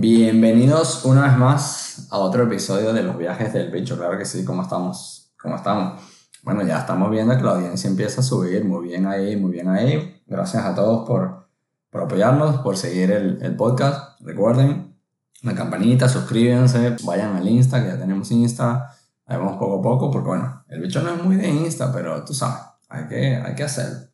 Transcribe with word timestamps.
Bienvenidos 0.00 1.04
una 1.06 1.22
vez 1.22 1.36
más 1.36 2.06
a 2.12 2.18
otro 2.18 2.44
episodio 2.44 2.92
de 2.92 3.02
los 3.02 3.18
viajes 3.18 3.52
del 3.52 3.72
bicho. 3.72 3.96
Claro 3.96 4.16
que 4.16 4.24
sí, 4.24 4.44
¿cómo 4.44 4.62
estamos? 4.62 5.32
¿Cómo 5.42 5.56
estamos? 5.56 6.00
Bueno, 6.44 6.62
ya 6.62 6.78
estamos 6.78 7.10
viendo 7.10 7.36
que 7.36 7.42
la 7.42 7.56
audiencia 7.56 7.90
empieza 7.90 8.20
a 8.20 8.22
subir. 8.22 8.64
Muy 8.64 8.86
bien 8.86 9.08
ahí, 9.08 9.34
muy 9.34 9.50
bien 9.50 9.68
ahí. 9.68 10.22
Gracias 10.24 10.64
a 10.64 10.72
todos 10.72 11.04
por, 11.04 11.48
por 11.90 12.02
apoyarnos, 12.02 12.58
por 12.58 12.76
seguir 12.76 13.10
el, 13.10 13.56
podcast. 13.56 14.20
Recuerden, 14.20 14.96
la 15.42 15.56
campanita, 15.56 16.08
suscríbanse, 16.08 16.94
vayan 17.02 17.34
al 17.34 17.48
Insta, 17.48 17.82
que 17.82 17.88
ya 17.88 17.98
tenemos 17.98 18.30
Insta. 18.30 18.94
Ahí 19.26 19.36
vamos 19.36 19.56
poco 19.58 19.80
a 19.80 19.82
poco, 19.82 20.12
porque 20.12 20.28
bueno, 20.28 20.64
el 20.68 20.80
bicho 20.80 21.02
no 21.02 21.12
es 21.12 21.24
muy 21.24 21.34
de 21.34 21.48
Insta, 21.48 21.92
pero 21.92 22.24
tú 22.24 22.34
sabes, 22.34 22.62
hay 22.88 23.08
que, 23.08 23.34
hay 23.34 23.54
que 23.56 23.64
hacerlo. 23.64 24.07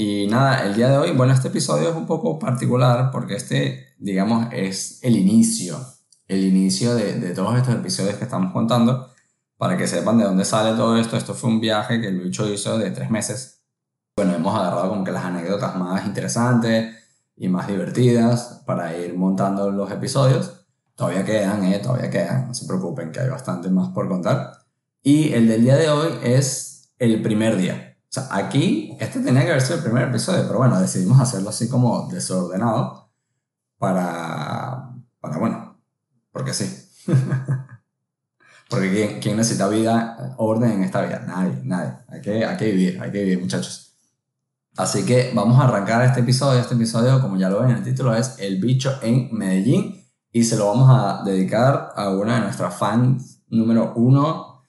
Y 0.00 0.28
nada, 0.28 0.64
el 0.64 0.76
día 0.76 0.90
de 0.90 0.96
hoy, 0.96 1.10
bueno, 1.10 1.32
este 1.32 1.48
episodio 1.48 1.90
es 1.90 1.96
un 1.96 2.06
poco 2.06 2.38
particular 2.38 3.10
porque 3.10 3.34
este 3.34 3.96
digamos, 3.98 4.46
es 4.52 5.00
el 5.02 5.16
inicio, 5.16 5.76
el 6.28 6.44
inicio 6.44 6.94
de, 6.94 7.14
de, 7.14 7.34
todos 7.34 7.56
estos 7.56 7.74
episodios 7.74 8.14
que 8.14 8.22
estamos 8.22 8.52
contando, 8.52 9.10
para 9.56 9.76
que 9.76 9.88
sepan 9.88 10.18
de 10.18 10.22
dónde 10.22 10.44
sale 10.44 10.76
todo 10.76 10.96
esto. 10.96 11.16
Esto 11.16 11.34
fue 11.34 11.50
un 11.50 11.60
viaje 11.60 12.00
que 12.00 12.06
el 12.06 12.20
bicho 12.20 12.48
hizo 12.48 12.78
de 12.78 12.92
tres 12.92 13.10
meses. 13.10 13.64
Bueno, 14.14 14.34
hemos 14.36 14.54
agarrado 14.54 14.88
como 14.88 15.02
que 15.02 15.10
las 15.10 15.24
anécdotas 15.24 15.74
más 15.74 16.06
interesantes 16.06 16.94
y 17.36 17.48
más 17.48 17.66
divertidas 17.66 18.62
para 18.64 18.96
ir 18.96 19.16
montando 19.16 19.68
los 19.72 19.90
episodios. 19.90 20.64
Todavía 20.94 21.24
quedan, 21.24 21.64
eh, 21.64 21.80
todavía 21.80 22.08
quedan, 22.08 22.46
no 22.46 22.54
se 22.54 22.66
preocupen 22.66 23.10
que 23.10 23.18
hay 23.18 23.28
bastante 23.28 23.68
más 23.68 23.88
por 23.88 24.08
contar. 24.08 24.52
Y 25.02 25.32
el 25.32 25.48
del 25.48 25.64
día 25.64 25.74
de 25.74 25.90
hoy 25.90 26.12
es 26.22 26.92
el 27.00 27.20
primer 27.20 27.56
día. 27.56 27.97
O 28.10 28.12
sea, 28.12 28.28
aquí, 28.30 28.96
este 29.00 29.20
tenía 29.20 29.44
que 29.44 29.50
haber 29.50 29.60
sido 29.60 29.76
el 29.76 29.84
primer 29.84 30.08
episodio, 30.08 30.44
pero 30.46 30.58
bueno, 30.58 30.80
decidimos 30.80 31.20
hacerlo 31.20 31.50
así 31.50 31.68
como 31.68 32.08
desordenado 32.08 33.10
para, 33.76 34.94
para 35.20 35.38
bueno, 35.38 35.78
porque 36.32 36.54
sí. 36.54 36.88
porque 38.70 38.90
¿quién, 38.90 39.20
¿quién, 39.20 39.36
necesita 39.36 39.68
vida, 39.68 40.34
orden 40.38 40.72
en 40.72 40.84
esta 40.84 41.02
vida? 41.02 41.22
Nadie, 41.26 41.60
nadie. 41.64 41.92
Hay 42.08 42.20
que, 42.22 42.44
hay 42.46 42.56
que 42.56 42.64
vivir, 42.66 43.02
hay 43.02 43.12
que 43.12 43.22
vivir, 43.22 43.40
muchachos. 43.40 43.88
Así 44.78 45.04
que 45.04 45.32
vamos 45.34 45.60
a 45.60 45.64
arrancar 45.64 46.02
este 46.04 46.20
episodio. 46.20 46.60
Este 46.60 46.74
episodio, 46.74 47.20
como 47.20 47.36
ya 47.36 47.50
lo 47.50 47.60
ven 47.60 47.70
en 47.70 47.76
el 47.78 47.84
título, 47.84 48.14
es 48.14 48.36
El 48.38 48.60
bicho 48.60 48.98
en 49.02 49.28
Medellín. 49.32 50.04
Y 50.30 50.44
se 50.44 50.56
lo 50.56 50.66
vamos 50.66 50.88
a 50.88 51.24
dedicar 51.24 51.90
a 51.96 52.10
una 52.10 52.36
de 52.36 52.40
nuestras 52.42 52.76
fans 52.76 53.42
número 53.48 53.92
uno, 53.96 54.62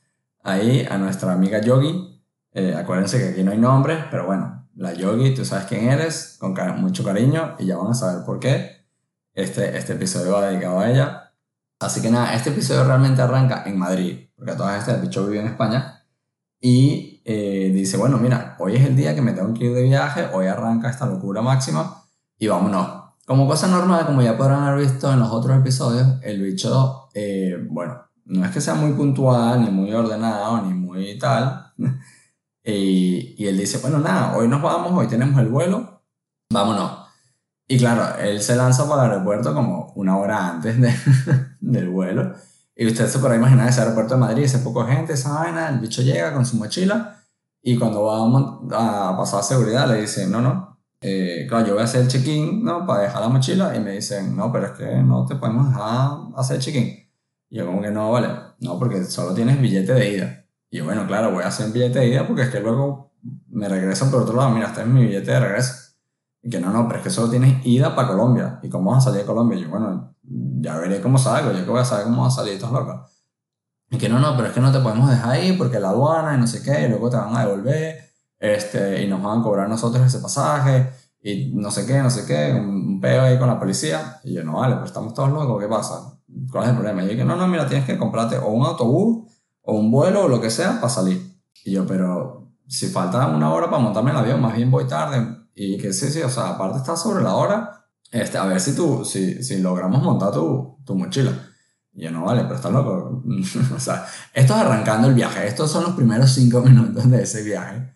ahí, 0.44 0.86
a 0.90 0.98
nuestra 0.98 1.34
amiga 1.34 1.62
Yogi. 1.62 2.09
Eh, 2.54 2.76
acuérdense 2.76 3.20
que 3.20 3.30
aquí 3.30 3.44
no 3.44 3.52
hay 3.52 3.58
nombres, 3.58 4.06
pero 4.10 4.26
bueno, 4.26 4.68
la 4.76 4.94
Yogi, 4.94 5.36
tú 5.36 5.46
sabes 5.46 5.66
quién 5.66 5.90
eres, 5.90 6.38
con 6.40 6.56
mucho 6.82 7.04
cariño, 7.04 7.56
y 7.60 7.66
ya 7.66 7.78
van 7.78 7.92
a 7.92 7.94
saber 7.94 8.26
por 8.26 8.40
qué 8.40 8.86
este, 9.34 9.78
este 9.78 9.94
episodio 9.94 10.34
va 10.34 10.48
dedicado 10.48 10.80
a 10.80 10.90
ella. 10.90 11.34
Así 11.80 12.02
que 12.02 12.10
nada, 12.10 12.34
este 12.34 12.50
episodio 12.50 12.84
realmente 12.84 13.22
arranca 13.22 13.64
en 13.66 13.78
Madrid, 13.78 14.30
porque 14.36 14.52
a 14.52 14.58
todas 14.58 14.80
estas 14.80 14.96
el 14.96 15.02
bicho 15.02 15.26
vive 15.26 15.42
en 15.42 15.48
España. 15.48 16.06
Y 16.62 17.22
eh, 17.26 17.72
dice, 17.74 17.98
bueno, 17.98 18.18
mira, 18.18 18.56
hoy 18.60 18.76
es 18.76 18.86
el 18.86 18.96
día 18.96 19.16
que 19.16 19.22
me 19.22 19.34
tengo 19.34 19.54
que 19.54 19.66
ir 19.66 19.74
de 19.74 19.84
viaje, 19.84 20.28
hoy 20.34 20.48
arranca 20.48 20.90
esta 20.90 21.06
locura 21.06 21.42
máxima 21.42 22.04
y 22.38 22.48
vámonos. 22.48 23.00
Como 23.26 23.48
cosa 23.48 23.68
normal, 23.68 24.06
como 24.06 24.22
ya 24.22 24.38
podrán 24.38 24.64
haber 24.64 24.86
visto 24.86 25.12
en 25.12 25.20
los 25.20 25.30
otros 25.30 25.58
episodios, 25.58 26.08
el 26.24 26.42
bicho, 26.42 27.10
eh, 27.14 27.56
bueno, 27.70 28.02
no 28.26 28.46
es 28.46 28.52
que 28.52 28.62
sea 28.62 28.76
muy 28.76 28.94
puntual, 28.94 29.62
ni 29.62 29.70
muy 29.70 29.94
ordenado, 29.94 30.62
ni 30.64 30.74
muy 30.74 31.18
tal. 31.18 31.74
y, 32.64 33.36
y 33.38 33.48
él 33.48 33.58
dice, 33.58 33.78
bueno, 33.80 34.00
nada, 34.00 34.38
hoy 34.38 34.48
nos 34.48 34.62
vamos, 34.62 34.92
hoy 34.94 35.08
tenemos 35.08 35.40
el 35.40 35.48
vuelo, 35.48 36.04
vámonos. 36.52 37.10
Y 37.68 37.78
claro, 37.78 38.18
él 38.20 38.42
se 38.42 38.56
lanza 38.56 38.90
para 38.90 39.06
el 39.06 39.12
aeropuerto 39.12 39.54
como 39.54 39.94
una 39.96 40.18
hora 40.18 40.50
antes 40.50 40.82
de, 40.82 40.94
del 41.62 41.90
vuelo. 41.90 42.34
Y 42.76 42.88
usted 42.88 43.08
se 43.08 43.20
podrá 43.20 43.36
imaginar 43.36 43.70
ese 43.70 43.82
aeropuerto 43.82 44.16
de 44.16 44.22
Madrid, 44.22 44.44
ese 44.44 44.60
poco 44.60 44.86
gente, 44.86 45.14
esa 45.14 45.34
vaina, 45.34 45.70
el 45.70 45.80
bicho 45.80 46.02
llega 46.02 46.34
con 46.34 46.46
su 46.46 46.58
mochila 46.58 47.20
y 47.62 47.78
cuando 47.78 48.04
va 48.04 49.12
a, 49.12 49.18
pasar 49.18 49.44
seguridad 49.44 49.88
le 49.88 50.02
dicen, 50.02 50.32
no, 50.32 50.42
no, 50.42 50.80
eh, 51.02 51.46
claro, 51.48 51.68
yo 51.68 51.74
voy 51.74 51.82
a 51.82 51.86
hacer 51.86 52.02
el 52.02 52.08
check-in, 52.08 52.64
¿no? 52.64 52.86
Para 52.88 53.04
dejar 53.04 53.22
la 53.22 53.30
mochila 53.30 53.76
y 53.76 53.80
me 53.82 53.92
dicen, 53.92 54.36
no, 54.36 54.52
pero 54.52 54.68
es 54.68 54.72
que 54.72 54.86
no 55.04 55.26
te 55.26 55.36
podemos 55.36 55.68
dejar 55.70 56.12
hacer 56.38 56.60
check-in. 56.60 56.88
Y 57.50 57.58
yo 57.58 57.66
como 57.66 57.82
que 57.82 57.92
no, 57.92 58.12
vale, 58.12 58.30
no, 58.62 58.80
porque 58.80 59.04
solo 59.04 59.34
tienes 59.34 59.60
billete 59.62 59.94
de 59.94 60.14
ida. 60.14 60.46
Y 60.70 60.82
bueno, 60.82 61.08
claro, 61.08 61.32
voy 61.32 61.44
a 61.44 61.48
hacer 61.48 61.68
el 61.68 61.72
billete 61.74 62.00
de 62.00 62.08
ida 62.08 62.28
porque 62.28 62.44
es 62.44 62.50
que 62.50 62.60
luego 62.60 63.12
me 63.50 63.68
regresan 63.68 64.12
por 64.12 64.22
otro 64.22 64.36
lado, 64.36 64.52
mira, 64.52 64.68
este 64.68 64.82
es 64.82 64.88
mi 64.88 65.06
billete 65.06 65.32
de 65.32 65.40
regreso. 65.40 65.74
Y 66.42 66.50
que 66.50 66.60
no, 66.60 66.72
no, 66.72 66.88
pero 66.88 67.00
es 67.00 67.04
que 67.04 67.10
solo 67.10 67.30
tienes 67.30 67.66
ida 67.66 67.96
para 67.96 68.10
Colombia. 68.10 68.60
¿Y 68.64 68.70
cómo 68.70 68.92
vas 68.92 69.00
a 69.00 69.10
salir 69.10 69.22
de 69.22 69.26
Colombia? 69.26 69.58
Y 69.58 69.64
yo, 69.64 69.70
bueno, 69.70 70.16
ya 70.24 70.78
veré 70.78 71.02
cómo 71.02 71.18
salgo, 71.18 71.52
yo 71.52 71.66
que 71.66 71.70
voy 71.70 71.82
a 71.82 71.86
saber 71.86 72.06
cómo 72.06 72.24
vas 72.24 72.34
a 72.34 72.38
salir, 72.38 72.54
estás 72.54 72.72
loco. 72.72 73.06
Y 73.90 73.98
que 73.98 74.08
no, 74.08 74.20
no, 74.20 74.36
pero 74.36 74.50
es 74.50 74.54
que 74.54 74.62
no 74.62 74.72
te 74.72 74.80
podemos 74.80 75.10
dejar 75.10 75.32
ahí 75.32 75.54
porque 75.54 75.80
la 75.80 75.90
aduana 75.90 76.36
y 76.36 76.38
no 76.38 76.48
sé 76.48 76.62
qué, 76.62 76.86
y 76.86 76.90
luego 76.90 77.10
te 77.10 77.18
van 77.18 77.36
a 77.36 77.46
devolver, 77.46 77.98
este, 78.38 79.04
y 79.04 79.08
nos 79.08 79.22
van 79.22 79.40
a 79.40 79.44
cobrar 79.44 79.68
nosotros 79.68 80.06
ese 80.06 80.20
pasaje, 80.20 80.92
y 81.22 81.52
no 81.56 81.72
sé 81.72 81.86
qué, 81.86 82.02
no 82.02 82.10
sé 82.10 82.26
qué, 82.26 82.54
un 82.54 83.02
peo 83.02 83.24
ahí 83.24 83.38
con 83.38 83.48
la 83.48 83.60
policía. 83.60 84.20
Y 84.24 84.34
yo, 84.34 84.44
no, 84.44 84.60
vale, 84.60 84.76
pero 84.76 84.86
estamos 84.86 85.14
todos 85.14 85.32
locos, 85.32 85.62
¿qué 85.62 85.68
pasa? 85.68 86.20
¿Cuál 86.52 86.64
es 86.66 86.70
el 86.70 86.76
problema? 86.76 87.04
Y 87.04 87.10
yo, 87.10 87.16
que 87.18 87.26
no, 87.26 87.36
no, 87.36 87.48
mira, 87.48 87.68
tienes 87.68 87.86
que 87.86 87.98
comprarte 87.98 88.38
o 88.38 88.48
un 88.50 88.66
autobús, 88.66 89.29
un 89.72 89.92
vuelo, 89.92 90.26
o 90.26 90.28
lo 90.28 90.42
que 90.42 90.50
sea, 90.50 90.76
para 90.76 90.90
salir. 90.90 91.42
Y 91.64 91.72
yo, 91.72 91.86
pero 91.86 92.52
si 92.68 92.88
falta 92.88 93.28
una 93.28 93.52
hora 93.54 93.70
para 93.70 93.82
montarme 93.82 94.12
el 94.12 94.18
avión, 94.18 94.42
más 94.42 94.56
bien 94.56 94.70
voy 94.70 94.88
tarde, 94.88 95.40
y 95.56 95.78
que 95.78 95.92
sí, 95.92 96.08
sí, 96.08 96.22
o 96.22 96.30
sea, 96.30 96.52
aparte 96.52 96.78
está 96.78 96.96
sobre 96.96 97.24
la 97.24 97.36
hora, 97.36 97.86
este, 98.12 98.38
a 98.38 98.46
ver 98.46 98.60
si, 98.60 98.76
tú, 98.76 99.04
si, 99.04 99.60
logramos 99.60 100.02
montar 100.02 100.32
tu, 100.32 100.78
tu 100.86 100.96
mochila. 100.96 101.32
Y 101.94 102.04
yo 102.04 102.12
no, 102.12 102.24
vale, 102.24 102.44
pero 102.44 102.56
está 102.56 102.70
loco. 102.70 103.24
o 103.76 103.80
sea, 103.80 104.06
esto 104.34 104.54
es 104.54 104.60
arrancando 104.60 105.08
el 105.08 105.14
viaje, 105.14 105.48
estos 105.48 105.70
son 105.72 105.84
los 105.84 105.94
primeros 105.94 106.32
cinco 106.32 106.62
minutos 106.66 107.10
de 107.10 107.24
ese 107.24 107.44
viaje. 107.44 107.94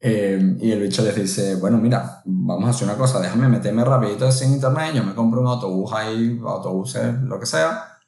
Eh, 0.00 0.58
y 0.60 0.70
el 0.70 0.80
bicho 0.80 1.02
les 1.02 1.14
dice, 1.16 1.54
bueno, 1.56 1.78
mira, 1.78 2.20
vamos 2.26 2.66
a 2.66 2.70
hacer 2.70 2.86
una 2.86 2.96
cosa, 2.98 3.20
déjame 3.20 3.48
meterme 3.48 3.84
rapidito 3.84 4.28
en 4.42 4.52
internet, 4.52 4.92
yo 4.94 5.02
me 5.02 5.14
compro 5.14 5.40
un 5.40 5.46
autobús 5.46 5.92
ahí, 5.94 6.38
autobuses, 6.44 7.22
lo 7.22 7.40
que 7.40 7.46
sea, 7.46 7.98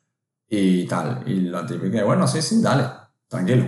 y 0.49 0.87
tal. 0.87 1.23
Y 1.27 1.41
la 1.41 1.65
típica, 1.65 2.05
bueno, 2.05 2.29
sí, 2.29 2.43
sí, 2.43 2.61
dale, 2.61 2.85
tranquilo. 3.29 3.67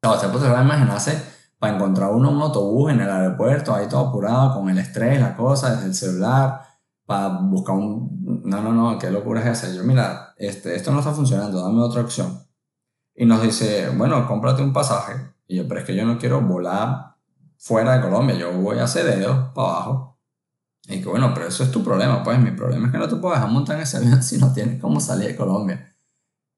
Claro, 0.00 0.16
usted 0.16 0.30
podrá 0.30 0.62
imaginarse 0.62 1.20
para 1.58 1.74
encontrar 1.74 2.10
uno 2.10 2.30
un 2.30 2.42
autobús 2.42 2.92
en 2.92 3.00
el 3.00 3.10
aeropuerto, 3.10 3.74
ahí 3.74 3.88
todo 3.88 4.08
apurado, 4.08 4.54
con 4.54 4.68
el 4.68 4.78
estrés, 4.78 5.20
la 5.20 5.36
cosa, 5.36 5.74
desde 5.74 5.86
el 5.86 5.94
celular, 5.94 6.62
para 7.04 7.28
buscar 7.28 7.74
un... 7.74 8.42
No, 8.44 8.62
no, 8.62 8.72
no, 8.72 8.98
qué 8.98 9.10
locura 9.10 9.40
es 9.40 9.64
esa. 9.64 9.74
Yo, 9.74 9.82
mira, 9.84 10.34
este, 10.36 10.74
esto 10.74 10.92
no 10.92 10.98
está 10.98 11.12
funcionando, 11.12 11.62
dame 11.62 11.80
otra 11.80 12.02
opción. 12.02 12.46
Y 13.14 13.24
nos 13.24 13.42
dice, 13.42 13.88
bueno, 13.96 14.26
cómprate 14.26 14.62
un 14.62 14.72
pasaje. 14.72 15.14
Y 15.46 15.56
yo, 15.56 15.68
pero 15.68 15.80
es 15.80 15.86
que 15.86 15.96
yo 15.96 16.04
no 16.04 16.18
quiero 16.18 16.40
volar 16.42 17.16
fuera 17.58 17.96
de 17.96 18.02
Colombia, 18.02 18.36
yo 18.36 18.52
voy 18.52 18.78
a 18.78 18.84
hacer 18.84 19.06
dedos 19.06 19.50
para 19.54 19.68
abajo. 19.68 20.18
Y 20.88 21.00
que 21.00 21.08
bueno, 21.08 21.32
pero 21.34 21.48
eso 21.48 21.64
es 21.64 21.70
tu 21.70 21.82
problema, 21.82 22.22
pues 22.22 22.38
mi 22.38 22.52
problema 22.52 22.86
es 22.86 22.92
que 22.92 22.98
no 22.98 23.08
te 23.08 23.16
puedo 23.16 23.34
dejar 23.34 23.50
montar 23.50 23.76
en 23.76 23.82
ese 23.82 23.96
avión 23.96 24.22
si 24.22 24.38
no 24.38 24.52
tienes 24.52 24.80
cómo 24.80 25.00
salir 25.00 25.28
de 25.28 25.36
Colombia. 25.36 25.95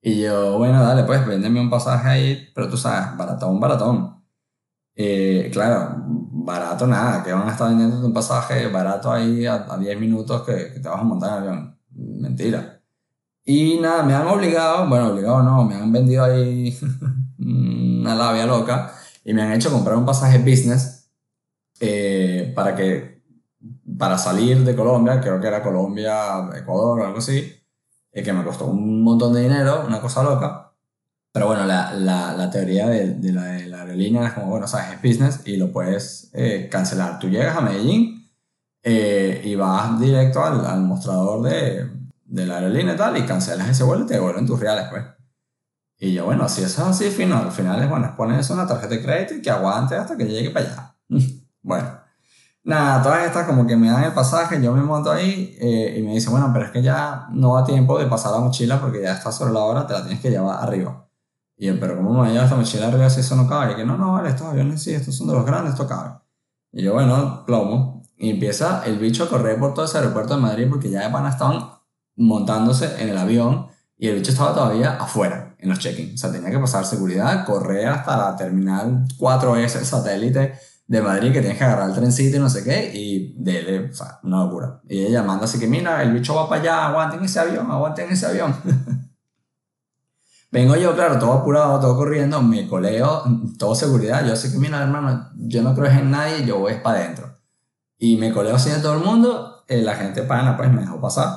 Y 0.01 0.23
yo, 0.23 0.59
bueno, 0.59 0.83
dale, 0.83 1.05
pues 1.05 1.27
véndeme 1.27 1.61
un 1.61 1.71
pasaje 1.71 2.09
ahí, 2.09 2.49
pero 2.55 2.69
tú 2.69 2.77
sabes, 2.77 3.17
baratón, 3.17 3.59
baratón. 3.61 4.25
Eh, 4.95 5.51
claro, 5.53 5.95
barato 6.07 6.87
nada, 6.87 7.23
que 7.23 7.33
van 7.33 7.49
a 7.49 7.53
estar 7.53 7.69
vendiendo 7.69 8.05
un 8.07 8.13
pasaje 8.13 8.69
barato 8.69 9.13
ahí 9.13 9.47
a, 9.47 9.77
10 9.79 9.99
minutos 10.01 10.43
que, 10.43 10.73
que, 10.75 10.81
te 10.81 10.89
vas 10.89 11.01
a 11.01 11.05
montar 11.05 11.31
en 11.31 11.49
avión. 11.49 11.79
Mentira. 11.91 12.81
Y 13.45 13.79
nada, 13.81 14.03
me 14.03 14.15
han 14.15 14.27
obligado, 14.27 14.89
bueno, 14.89 15.09
obligado 15.09 15.43
no, 15.43 15.65
me 15.65 15.75
han 15.75 15.91
vendido 15.93 16.25
ahí 16.25 16.77
una 17.39 18.15
labia 18.15 18.47
loca 18.47 18.93
y 19.25 19.33
me 19.35 19.43
han 19.43 19.53
hecho 19.53 19.71
comprar 19.71 19.97
un 19.97 20.05
pasaje 20.05 20.39
business 20.39 21.11
eh, 21.81 22.53
para 22.55 22.75
que, 22.75 23.23
para 23.99 24.19
salir 24.19 24.65
de 24.65 24.77
Colombia, 24.77 25.21
creo 25.21 25.41
que 25.41 25.47
era 25.47 25.63
Colombia, 25.63 26.49
Ecuador 26.57 27.01
o 27.01 27.07
algo 27.07 27.19
así, 27.19 27.58
y 28.19 28.23
que 28.23 28.33
me 28.33 28.45
costó 28.45 28.67
un 28.67 29.03
montón 29.03 29.33
de 29.33 29.43
dinero, 29.43 29.85
una 29.87 30.01
cosa 30.01 30.23
loca. 30.23 30.73
Pero 31.33 31.47
bueno, 31.47 31.65
la, 31.65 31.93
la, 31.95 32.33
la 32.33 32.51
teoría 32.51 32.89
de, 32.89 33.15
de, 33.15 33.33
la, 33.33 33.45
de, 33.45 33.67
la, 33.67 33.83
aerolínea 33.83 34.27
es 34.27 34.33
como, 34.33 34.49
bueno, 34.49 34.67
sabes, 34.67 34.95
es 34.95 35.03
business 35.03 35.43
y 35.47 35.57
lo 35.57 35.71
puedes 35.71 36.31
eh, 36.35 36.69
cancelar. 36.71 37.19
Tú 37.19 37.29
llegas 37.29 37.57
a 37.57 37.61
Medellín 37.61 38.29
eh, 38.83 39.41
y 39.45 39.55
vas 39.55 40.01
directo 40.01 40.43
al, 40.43 40.65
al 40.67 40.81
mostrador 40.81 41.43
de, 41.43 41.89
de, 42.25 42.47
la 42.47 42.57
aerolínea 42.57 42.95
y 42.95 42.97
tal 42.97 43.17
y 43.17 43.23
cancelas 43.23 43.69
ese 43.69 43.85
vuelo 43.85 44.05
y 44.05 44.07
te 44.07 44.15
devuelven 44.15 44.47
tus 44.47 44.59
reales, 44.59 44.87
pues. 44.91 45.05
Y 46.01 46.13
yo, 46.15 46.25
bueno, 46.25 46.49
si 46.49 46.63
eso 46.63 46.83
es 46.83 46.89
así, 46.89 47.11
fino, 47.11 47.37
al 47.37 47.53
final 47.53 47.83
es, 47.83 47.89
bueno, 47.89 48.15
pones 48.17 48.41
eso 48.41 48.55
en 48.55 48.61
una 48.61 48.69
tarjeta 48.69 48.95
de 48.95 49.03
crédito 49.03 49.35
y 49.35 49.43
que 49.43 49.51
aguante 49.51 49.97
hasta 49.97 50.17
que 50.17 50.25
llegue 50.25 50.51
para 50.51 50.67
allá. 50.67 50.97
bueno. 51.63 51.98
Nada, 52.69 53.03
todas 53.03 53.25
estas 53.25 53.47
como 53.47 53.67
que 53.67 53.79
me 53.79 53.91
dan 53.91 54.05
el 54.05 54.13
pasaje, 54.13 54.61
yo 54.61 54.75
me 54.75 54.83
monto 54.83 55.11
ahí 55.11 55.57
eh, 55.59 55.97
y 55.97 56.03
me 56.03 56.13
dice, 56.13 56.29
bueno, 56.29 56.51
pero 56.53 56.67
es 56.67 56.71
que 56.71 56.83
ya 56.83 57.27
no 57.31 57.55
da 57.55 57.65
tiempo 57.65 57.99
de 57.99 58.05
pasar 58.05 58.33
la 58.33 58.41
mochila 58.41 58.79
porque 58.79 59.01
ya 59.01 59.15
está 59.15 59.33
sobre 59.33 59.55
la 59.55 59.61
hora, 59.61 59.87
te 59.87 59.95
la 59.95 60.03
tienes 60.03 60.21
que 60.21 60.29
llevar 60.29 60.63
arriba. 60.63 61.09
Y 61.57 61.69
él, 61.69 61.79
pero 61.81 61.97
¿cómo 61.97 62.23
me 62.23 62.31
lleva 62.31 62.45
esta 62.45 62.57
mochila 62.57 62.89
arriba 62.89 63.09
si 63.09 63.21
eso 63.21 63.37
no 63.37 63.49
cabe? 63.49 63.73
Y 63.73 63.77
que 63.77 63.87
no, 63.87 63.97
no, 63.97 64.13
vale, 64.13 64.29
estos 64.29 64.49
aviones 64.49 64.83
sí, 64.83 64.93
estos 64.93 65.17
son 65.17 65.29
de 65.29 65.33
los 65.33 65.47
grandes, 65.47 65.73
esto 65.73 65.89
cabe. 65.89 66.19
Y 66.71 66.83
yo, 66.83 66.93
bueno, 66.93 67.43
plomo. 67.47 68.03
Y 68.19 68.29
empieza 68.29 68.83
el 68.85 68.99
bicho 68.99 69.25
a 69.25 69.31
correr 69.31 69.59
por 69.59 69.73
todo 69.73 69.87
ese 69.87 69.97
aeropuerto 69.97 70.35
de 70.35 70.43
Madrid 70.43 70.67
porque 70.69 70.91
ya 70.91 71.05
de 71.05 71.11
pana 71.11 71.31
estaban 71.31 71.71
montándose 72.17 73.03
en 73.03 73.09
el 73.09 73.17
avión 73.17 73.69
y 73.97 74.09
el 74.09 74.17
bicho 74.17 74.33
estaba 74.33 74.53
todavía 74.53 74.97
afuera, 74.97 75.57
en 75.59 75.71
los 75.71 75.79
check-in. 75.79 76.13
O 76.13 76.19
sea, 76.19 76.31
tenía 76.31 76.51
que 76.51 76.59
pasar 76.59 76.85
seguridad, 76.85 77.47
correr 77.47 77.89
hasta 77.89 78.15
la 78.19 78.37
terminal 78.37 79.07
4S 79.19 79.85
satélite 79.85 80.53
de 80.89 81.03
Madrid, 81.03 81.33
que 81.33 81.41
tienes 81.41 81.59
que 81.59 81.65
agarrar 81.65 81.91
el 81.91 81.95
trencito 81.95 82.39
y 82.39 82.41
no 82.41 82.49
sé 82.49 82.65
qué, 82.65 82.91
y 82.95 83.35
dele, 83.37 83.91
o 83.91 83.95
sea, 83.95 84.21
una 84.23 84.45
locura. 84.45 84.81
Y 84.89 85.01
ella 85.05 85.23
manda 85.23 85.45
así 85.45 85.59
que, 85.59 85.67
mira, 85.67 86.03
el 86.03 86.13
bicho 86.13 86.35
va 86.35 86.49
para 86.49 86.63
allá, 86.63 86.87
aguanten 86.87 87.23
ese 87.23 87.39
avión, 87.39 87.71
aguanten 87.71 88.11
ese 88.11 88.27
avión. 88.27 88.57
Vengo 90.51 90.77
yo, 90.77 90.95
claro, 90.95 91.19
todo 91.19 91.35
apurado, 91.35 91.79
todo 91.79 91.95
corriendo, 91.95 92.41
me 92.41 92.67
coleo, 92.67 93.23
todo 93.59 93.75
seguridad. 93.75 94.27
Yo 94.27 94.35
sé 94.35 94.51
que, 94.51 94.57
mira, 94.57 94.83
hermano, 94.83 95.29
yo 95.37 95.61
no 95.63 95.75
creo 95.75 95.91
en 95.91 96.11
nadie, 96.11 96.47
yo 96.47 96.59
voy 96.59 96.77
para 96.83 97.01
adentro. 97.01 97.37
Y 97.99 98.17
me 98.17 98.33
coleo 98.33 98.57
así 98.57 98.71
de 98.71 98.79
todo 98.79 98.95
el 98.95 99.05
mundo, 99.05 99.65
eh, 99.69 99.83
la 99.83 99.95
gente 99.95 100.23
pana, 100.23 100.57
pues 100.57 100.73
me 100.73 100.81
dejó 100.81 100.99
pasar. 101.03 101.29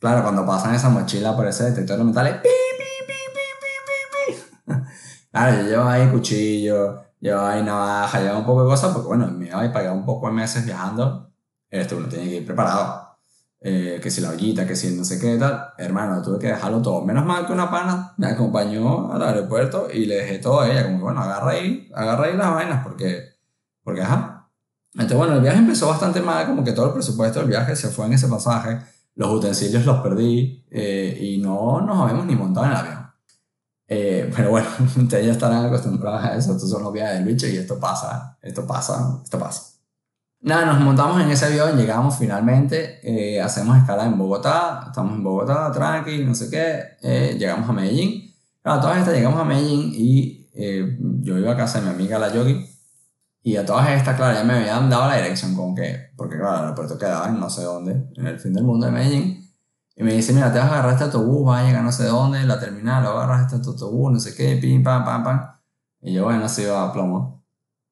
Claro, 0.00 0.22
cuando 0.22 0.44
pasan 0.44 0.74
esa 0.74 0.90
mochila 0.90 1.34
por 1.34 1.46
ese 1.46 1.64
detector 1.64 1.96
de 1.96 2.04
metales, 2.04 2.34
pi, 2.42 2.48
pi, 2.76 3.06
pi, 3.06 3.14
pi, 3.32 4.34
pi, 4.36 4.74
pi. 4.74 4.82
Claro, 5.30 5.62
yo 5.62 5.68
llevo 5.70 5.84
ahí 5.84 6.08
cuchillo, 6.10 7.01
llevo 7.22 7.40
ahí 7.40 7.62
navaja, 7.62 8.20
llevo 8.20 8.40
un 8.40 8.44
poco 8.44 8.64
de 8.64 8.70
cosas, 8.70 8.92
porque 8.92 9.08
bueno, 9.08 9.28
me 9.28 9.46
iba 9.46 9.62
a 9.62 9.72
pagar 9.72 9.92
un 9.92 10.04
poco 10.04 10.26
de 10.26 10.32
meses 10.34 10.66
viajando, 10.66 11.32
esto 11.70 11.96
uno 11.96 12.08
tiene 12.08 12.28
que 12.28 12.36
ir 12.36 12.46
preparado. 12.46 13.12
Eh, 13.64 14.00
que 14.02 14.10
si 14.10 14.20
la 14.20 14.30
ollita, 14.30 14.66
que 14.66 14.74
si 14.74 14.90
no 14.96 15.04
sé 15.04 15.20
qué 15.20 15.36
tal, 15.38 15.68
hermano, 15.78 16.20
tuve 16.20 16.40
que 16.40 16.48
dejarlo 16.48 16.82
todo. 16.82 17.04
Menos 17.04 17.24
mal 17.24 17.46
que 17.46 17.52
una 17.52 17.70
pana 17.70 18.12
me 18.16 18.26
acompañó 18.26 19.12
al 19.12 19.22
aeropuerto 19.22 19.86
y 19.92 20.06
le 20.06 20.16
dejé 20.16 20.38
todo 20.38 20.62
a 20.62 20.68
ella, 20.68 20.84
como 20.84 20.98
bueno, 20.98 21.20
agarra 21.20 21.52
ahí, 21.52 21.88
agarra 21.94 22.24
ahí 22.24 22.36
las 22.36 22.50
vainas, 22.52 22.82
porque, 22.82 23.36
porque 23.84 24.02
ajá. 24.02 24.50
Entonces, 24.94 25.16
bueno, 25.16 25.34
el 25.34 25.42
viaje 25.42 25.58
empezó 25.58 25.88
bastante 25.88 26.20
mal, 26.20 26.44
como 26.46 26.64
que 26.64 26.72
todo 26.72 26.86
el 26.86 26.92
presupuesto 26.92 27.38
del 27.38 27.48
viaje 27.48 27.76
se 27.76 27.88
fue 27.90 28.06
en 28.06 28.14
ese 28.14 28.26
pasaje, 28.26 28.80
los 29.14 29.30
utensilios 29.30 29.86
los 29.86 30.00
perdí 30.00 30.66
eh, 30.68 31.16
y 31.20 31.38
no 31.38 31.80
nos 31.82 32.00
habíamos 32.00 32.26
ni 32.26 32.34
montado 32.34 32.66
en 32.66 32.72
el 32.72 32.78
avión. 32.78 33.01
Eh, 33.94 34.32
pero 34.34 34.48
bueno, 34.48 34.68
ustedes 34.96 35.26
ya 35.26 35.32
estarán 35.32 35.66
acostumbrados 35.66 36.24
a 36.24 36.34
eso, 36.34 36.52
estos 36.52 36.70
son 36.70 36.82
los 36.82 36.92
viajes 36.94 37.18
del 37.18 37.26
bicho 37.26 37.46
y 37.46 37.58
esto 37.58 37.78
pasa, 37.78 38.38
esto 38.40 38.66
pasa, 38.66 39.20
esto 39.22 39.38
pasa. 39.38 39.72
Nada, 40.40 40.64
nos 40.64 40.80
montamos 40.80 41.20
en 41.20 41.30
ese 41.30 41.44
avión, 41.44 41.76
llegamos 41.76 42.16
finalmente, 42.16 43.00
eh, 43.02 43.38
hacemos 43.42 43.76
escala 43.76 44.06
en 44.06 44.16
Bogotá, 44.16 44.84
estamos 44.86 45.12
en 45.12 45.22
Bogotá, 45.22 45.70
tranqui, 45.70 46.24
no 46.24 46.34
sé 46.34 46.48
qué, 46.48 46.96
eh, 47.02 47.36
llegamos 47.38 47.68
a 47.68 47.74
Medellín. 47.74 48.34
Claro, 48.62 48.80
todas 48.80 48.98
estas 48.98 49.14
llegamos 49.14 49.38
a 49.38 49.44
Medellín 49.44 49.92
y 49.94 50.48
eh, 50.54 50.96
yo 51.20 51.36
iba 51.36 51.52
a 51.52 51.56
casa 51.56 51.78
de 51.78 51.84
mi 51.84 51.92
amiga 51.92 52.18
la 52.18 52.32
Yogi 52.32 52.66
y 53.42 53.56
a 53.56 53.66
todas 53.66 53.90
estas, 53.90 54.16
claro, 54.16 54.34
ya 54.38 54.42
me 54.42 54.54
habían 54.54 54.88
dado 54.88 55.06
la 55.06 55.16
dirección 55.18 55.54
con 55.54 55.74
que, 55.74 56.12
porque 56.16 56.38
claro, 56.38 56.54
el 56.54 56.62
aeropuerto 56.62 56.96
quedaba 56.96 57.28
en 57.28 57.38
no 57.38 57.50
sé 57.50 57.62
dónde, 57.62 58.08
en 58.16 58.26
el 58.26 58.40
fin 58.40 58.54
del 58.54 58.64
mundo 58.64 58.86
de 58.86 58.92
Medellín. 58.92 59.41
Y 60.02 60.04
me 60.04 60.14
dice, 60.14 60.32
mira, 60.32 60.52
te 60.52 60.58
vas 60.58 60.66
a 60.66 60.72
agarrar 60.72 60.94
este 60.94 61.04
autobús, 61.04 61.46
vas 61.46 61.62
a 61.62 61.64
llegar 61.64 61.84
no 61.84 61.92
sé 61.92 62.06
dónde, 62.06 62.42
la 62.42 62.58
terminal, 62.58 63.04
lo 63.04 63.10
agarras 63.10 63.52
este 63.52 63.68
autobús, 63.68 64.10
no 64.10 64.18
sé 64.18 64.34
qué, 64.34 64.56
pim, 64.56 64.82
pam, 64.82 65.04
pam, 65.04 65.22
pam. 65.22 65.40
Y 66.00 66.14
yo, 66.14 66.24
bueno, 66.24 66.44
así 66.44 66.64
va 66.64 66.88
a 66.88 66.92
plomo. 66.92 67.44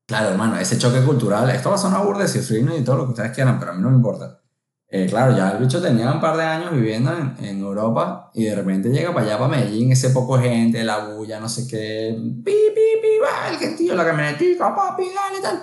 Claro, 0.07 0.31
hermano, 0.31 0.59
ese 0.59 0.77
choque 0.77 1.03
cultural, 1.03 1.49
esto 1.51 1.69
va 1.69 1.77
a 1.77 1.79
sonar 1.79 2.05
burde, 2.05 2.27
cifrino 2.27 2.77
y 2.77 2.83
todo 2.83 2.97
lo 2.97 3.05
que 3.05 3.11
ustedes 3.11 3.31
quieran, 3.31 3.61
pero 3.61 3.71
a 3.71 3.75
mí 3.75 3.81
no 3.81 3.91
me 3.91 3.95
importa. 3.95 4.41
Eh, 4.89 5.07
claro, 5.09 5.37
ya 5.37 5.51
el 5.51 5.59
bicho 5.59 5.81
tenía 5.81 6.11
un 6.11 6.21
par 6.21 6.37
de 6.37 6.43
años 6.43 6.73
viviendo 6.73 7.17
en, 7.17 7.37
en, 7.45 7.61
Europa 7.61 8.33
y 8.35 8.43
de 8.43 8.57
repente 8.57 8.89
llega 8.89 9.15
para 9.15 9.27
allá, 9.27 9.39
para 9.39 9.51
Medellín, 9.57 9.93
ese 9.93 10.11
poco 10.11 10.37
gente, 10.37 10.83
la 10.83 11.15
bulla, 11.15 11.39
no 11.39 11.49
sé 11.49 11.69
qué, 11.69 12.13
pi, 12.45 12.53
pi, 12.75 13.01
pi, 13.01 13.19
va, 13.23 13.51
el 13.51 13.57
gentío, 13.57 13.95
la 13.95 14.05
camionetica, 14.05 14.75
papi, 14.75 15.05
dale, 15.15 15.41
tal. 15.41 15.63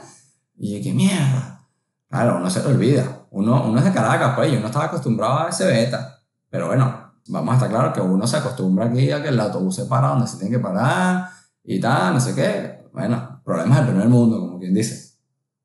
Y 0.55 0.77
yo, 0.77 0.81
qué 0.81 0.93
mierda. 0.93 1.67
Claro, 2.09 2.37
uno 2.37 2.49
se 2.49 2.63
lo 2.63 2.69
olvida. 2.69 3.25
Uno, 3.31 3.65
uno 3.67 3.79
es 3.79 3.83
de 3.83 3.91
Caracas, 3.91 4.33
pues, 4.33 4.53
y 4.53 4.55
uno 4.55 4.67
estaba 4.67 4.85
acostumbrado 4.85 5.39
a 5.39 5.49
ese 5.49 5.65
beta. 5.65 6.16
Pero 6.49 6.67
bueno, 6.67 7.13
vamos 7.27 7.51
a 7.51 7.55
estar 7.55 7.69
claros 7.69 7.93
que 7.93 8.01
uno 8.01 8.25
se 8.25 8.37
acostumbra 8.37 8.85
aquí 8.85 9.11
a 9.11 9.21
que 9.21 9.29
el 9.29 9.39
autobús 9.39 9.75
se 9.75 9.85
para 9.85 10.09
donde 10.09 10.27
se 10.27 10.37
tiene 10.37 10.55
que 10.55 10.63
parar 10.63 11.29
y 11.63 11.79
tal, 11.79 12.13
no 12.13 12.19
sé 12.19 12.33
qué. 12.33 12.89
Bueno, 12.93 13.41
problemas 13.43 13.79
del 13.79 13.87
primer 13.87 14.09
mundo, 14.09 14.39
como 14.39 14.59
quien 14.59 14.73
dice. 14.73 15.17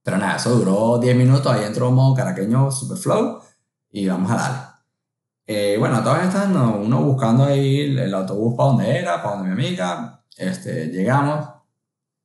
Pero 0.03 0.19
nada, 0.19 0.37
eso 0.37 0.51
duró 0.51 0.99
10 0.99 1.17
minutos, 1.17 1.53
ahí 1.53 1.65
entró 1.65 1.91
modo 1.91 2.15
caraqueño 2.15 2.71
super 2.71 2.97
flow 2.97 3.41
y 3.91 4.09
vamos 4.09 4.31
a 4.33 4.37
darle. 4.37 4.73
Eh, 5.47 5.77
bueno, 5.79 6.03
todas 6.03 6.27
estas, 6.27 6.49
uno 6.49 7.03
buscando 7.03 7.45
ahí 7.45 7.97
el, 7.97 8.15
autobús 8.15 8.55
para 8.57 8.71
donde 8.71 8.99
era, 8.99 9.23
para 9.23 9.37
donde 9.37 9.55
mi 9.55 9.67
amiga, 9.67 10.25
este, 10.37 10.87
llegamos. 10.87 11.47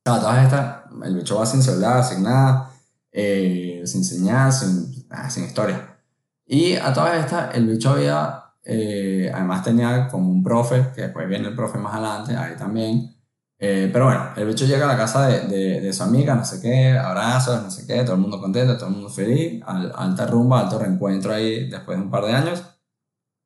A 0.04 0.20
todas 0.20 0.44
estas, 0.44 0.84
el 1.04 1.16
bicho 1.16 1.38
va 1.38 1.44
sin 1.44 1.62
celular, 1.62 2.02
sin 2.02 2.22
nada, 2.22 2.70
eh, 3.12 3.82
sin 3.84 4.04
señal, 4.04 4.52
sin, 4.52 5.06
ah, 5.10 5.28
sin 5.28 5.44
historia. 5.44 5.98
Y 6.46 6.76
a 6.76 6.92
todas 6.92 7.22
estas, 7.22 7.54
el 7.54 7.66
bicho 7.66 7.90
había, 7.90 8.37
eh, 8.70 9.32
además 9.34 9.64
tenía 9.64 10.08
como 10.08 10.28
un 10.30 10.42
profe, 10.42 10.88
que 10.94 11.02
después 11.02 11.26
viene 11.26 11.48
el 11.48 11.54
profe 11.54 11.78
más 11.78 11.94
adelante, 11.94 12.36
ahí 12.36 12.54
también, 12.54 13.18
eh, 13.58 13.88
pero 13.92 14.04
bueno, 14.04 14.30
el 14.36 14.46
bicho 14.46 14.66
llega 14.66 14.84
a 14.84 14.88
la 14.88 14.96
casa 14.96 15.26
de, 15.26 15.40
de, 15.48 15.80
de, 15.80 15.92
su 15.92 16.02
amiga, 16.02 16.34
no 16.34 16.44
sé 16.44 16.60
qué, 16.60 16.96
abrazos, 16.96 17.62
no 17.62 17.70
sé 17.70 17.86
qué, 17.86 18.02
todo 18.04 18.14
el 18.14 18.20
mundo 18.20 18.40
contento, 18.40 18.76
todo 18.76 18.88
el 18.88 18.94
mundo 18.96 19.08
feliz, 19.08 19.62
al, 19.66 19.92
alta 19.96 20.26
rumba, 20.26 20.60
alto 20.60 20.78
reencuentro 20.78 21.32
ahí 21.32 21.68
después 21.68 21.98
de 21.98 22.04
un 22.04 22.10
par 22.10 22.24
de 22.24 22.32
años. 22.32 22.62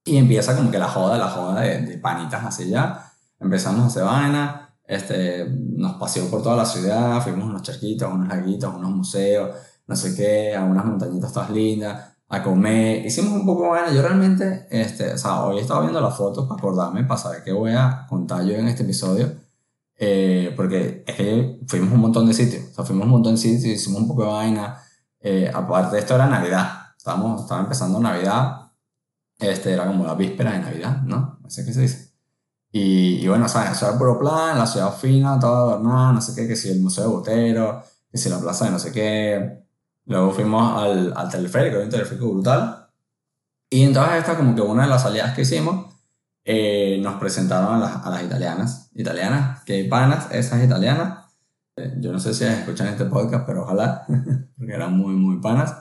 Y 0.05 0.17
empieza 0.17 0.57
como 0.57 0.71
que 0.71 0.79
la 0.79 0.89
joda, 0.89 1.17
la 1.17 1.29
joda 1.29 1.61
de, 1.63 1.83
de 1.83 1.99
panitas 1.99 2.45
así 2.45 2.69
ya. 2.69 3.13
Empezamos 3.41 3.83
a 3.85 3.87
hacer 3.87 4.05
vaina, 4.05 4.77
este, 4.85 5.47
nos 5.49 5.95
paseó 5.95 6.29
por 6.31 6.43
toda 6.43 6.57
la 6.57 6.67
ciudad, 6.67 7.23
fuimos 7.23 7.45
a 7.45 7.51
unos 7.51 7.63
charquitos, 7.63 8.13
unos 8.13 8.29
laguitos, 8.29 8.75
unos 8.75 8.91
museos, 8.91 9.57
no 9.87 9.97
sé 9.97 10.15
qué, 10.17 10.55
a 10.55 10.63
unas 10.65 10.85
montañitas 10.85 11.33
todas 11.33 11.51
lindas, 11.51 12.12
a 12.33 12.43
comer. 12.43 13.07
Hicimos 13.07 13.33
un 13.33 13.47
poco 13.47 13.71
vaina. 13.71 13.93
Yo 13.93 14.03
realmente, 14.03 14.67
este, 14.71 15.13
o 15.13 15.19
sea, 15.19 15.45
hoy 15.45 15.59
he 15.59 15.61
estado 15.61 15.83
viendo 15.83 16.01
las 16.01 16.17
fotos 16.17 16.49
para 16.49 16.59
acordarme, 16.59 17.05
para 17.05 17.21
saber 17.21 17.45
qué 17.45 17.53
voy 17.53 17.73
a 17.73 18.07
contar 18.09 18.45
yo 18.45 18.55
en 18.55 18.69
este 18.69 18.83
episodio 18.83 19.43
eh, 20.05 20.53
porque 20.57 21.05
es 21.07 21.15
que 21.15 21.61
fuimos 21.69 21.93
un 21.93 22.01
montón 22.01 22.27
de 22.27 22.35
sitios, 22.35 22.65
o 22.73 22.75
sea, 22.75 22.85
fuimos 22.85 23.05
un 23.05 23.13
montón 23.13 23.35
de 23.37 23.41
sitios, 23.41 23.77
hicimos 23.77 24.03
un 24.03 24.09
poco 24.09 24.25
de 24.25 24.33
vaina. 24.33 24.83
Eh, 25.21 25.49
aparte 25.55 25.95
de 25.95 26.03
esto 26.03 26.17
era 26.17 26.27
Navidad, 26.27 26.95
estábamos, 26.99 27.43
estaba 27.43 27.61
empezando 27.61 28.01
Navidad, 28.01 28.73
este 29.39 29.73
era 29.73 29.87
como 29.87 30.05
la 30.05 30.15
víspera 30.17 30.55
de 30.55 30.59
Navidad, 30.59 31.03
¿no? 31.03 31.39
No 31.41 31.49
sé 31.49 31.65
qué 31.65 31.73
se 31.73 31.83
dice. 31.83 32.13
Y, 32.73 33.19
y 33.25 33.29
bueno, 33.29 33.49
¿sabes? 33.49 33.73
Eso 33.73 33.89
era 33.89 33.97
puro 33.97 34.19
plan, 34.19 34.59
la 34.59 34.67
ciudad 34.67 34.93
fina, 34.93 35.39
toda 35.39 35.75
adornada, 35.75 36.13
no 36.15 36.21
sé 36.21 36.35
qué, 36.35 36.49
que 36.49 36.57
si 36.57 36.71
el 36.71 36.81
Museo 36.81 37.05
de 37.05 37.11
Botero, 37.11 37.85
que 38.11 38.19
si 38.19 38.29
la 38.29 38.41
plaza 38.41 38.65
de 38.65 38.71
no 38.73 38.81
sé 38.81 38.91
qué. 38.91 39.62
Luego 40.07 40.33
fuimos 40.33 40.83
al, 40.83 41.13
al 41.17 41.31
teleférico, 41.31 41.81
un 41.81 41.89
teleférico 41.89 42.33
brutal. 42.33 42.89
Y 43.71 43.85
entonces 43.85 44.17
esta 44.19 44.37
como 44.37 44.55
que 44.55 44.61
una 44.61 44.83
de 44.83 44.89
las 44.89 45.03
salidas 45.03 45.35
que 45.35 45.43
hicimos 45.43 45.93
eh, 46.45 46.99
nos 47.01 47.21
presentaron 47.21 47.77
a 47.77 47.79
las, 47.79 48.07
a 48.07 48.11
las, 48.11 48.25
italianas. 48.25 48.91
Italianas, 48.95 49.63
que 49.65 49.85
panas, 49.85 50.29
esas 50.33 50.63
italianas. 50.63 51.33
Eh, 51.77 51.95
yo 52.01 52.13
no 52.13 52.19
sé 52.19 52.35
si 52.35 52.45
escuchan 52.45 52.89
este 52.89 53.05
podcast, 53.05 53.47
pero 53.47 53.63
ojalá, 53.63 54.05
porque 54.59 54.73
eran 54.73 54.97
muy, 54.97 55.15
muy 55.15 55.41
panas. 55.41 55.75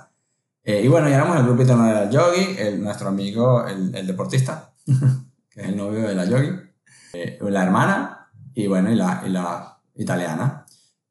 Eh, 0.64 0.82
y 0.84 0.88
bueno, 0.88 1.10
ya 1.10 1.16
éramos 1.16 1.38
el 1.38 1.46
grupito 1.46 1.76
no 1.76 1.88
era 1.90 2.10
Yogi, 2.10 2.56
el, 2.60 2.84
nuestro 2.84 3.10
amigo, 3.10 3.66
el, 3.66 3.94
el 3.96 4.06
deportista, 4.06 4.74
que 5.50 5.62
es 5.62 5.68
el 5.68 5.76
novio 5.76 6.08
de 6.08 6.14
la 6.14 6.26
Yogi, 6.26 6.52
la 7.42 7.64
hermana, 7.64 8.30
y 8.54 8.68
bueno, 8.68 8.92
y 8.92 8.96
la, 8.96 9.24
y 9.26 9.30
la 9.30 9.80
italiana. 9.96 10.61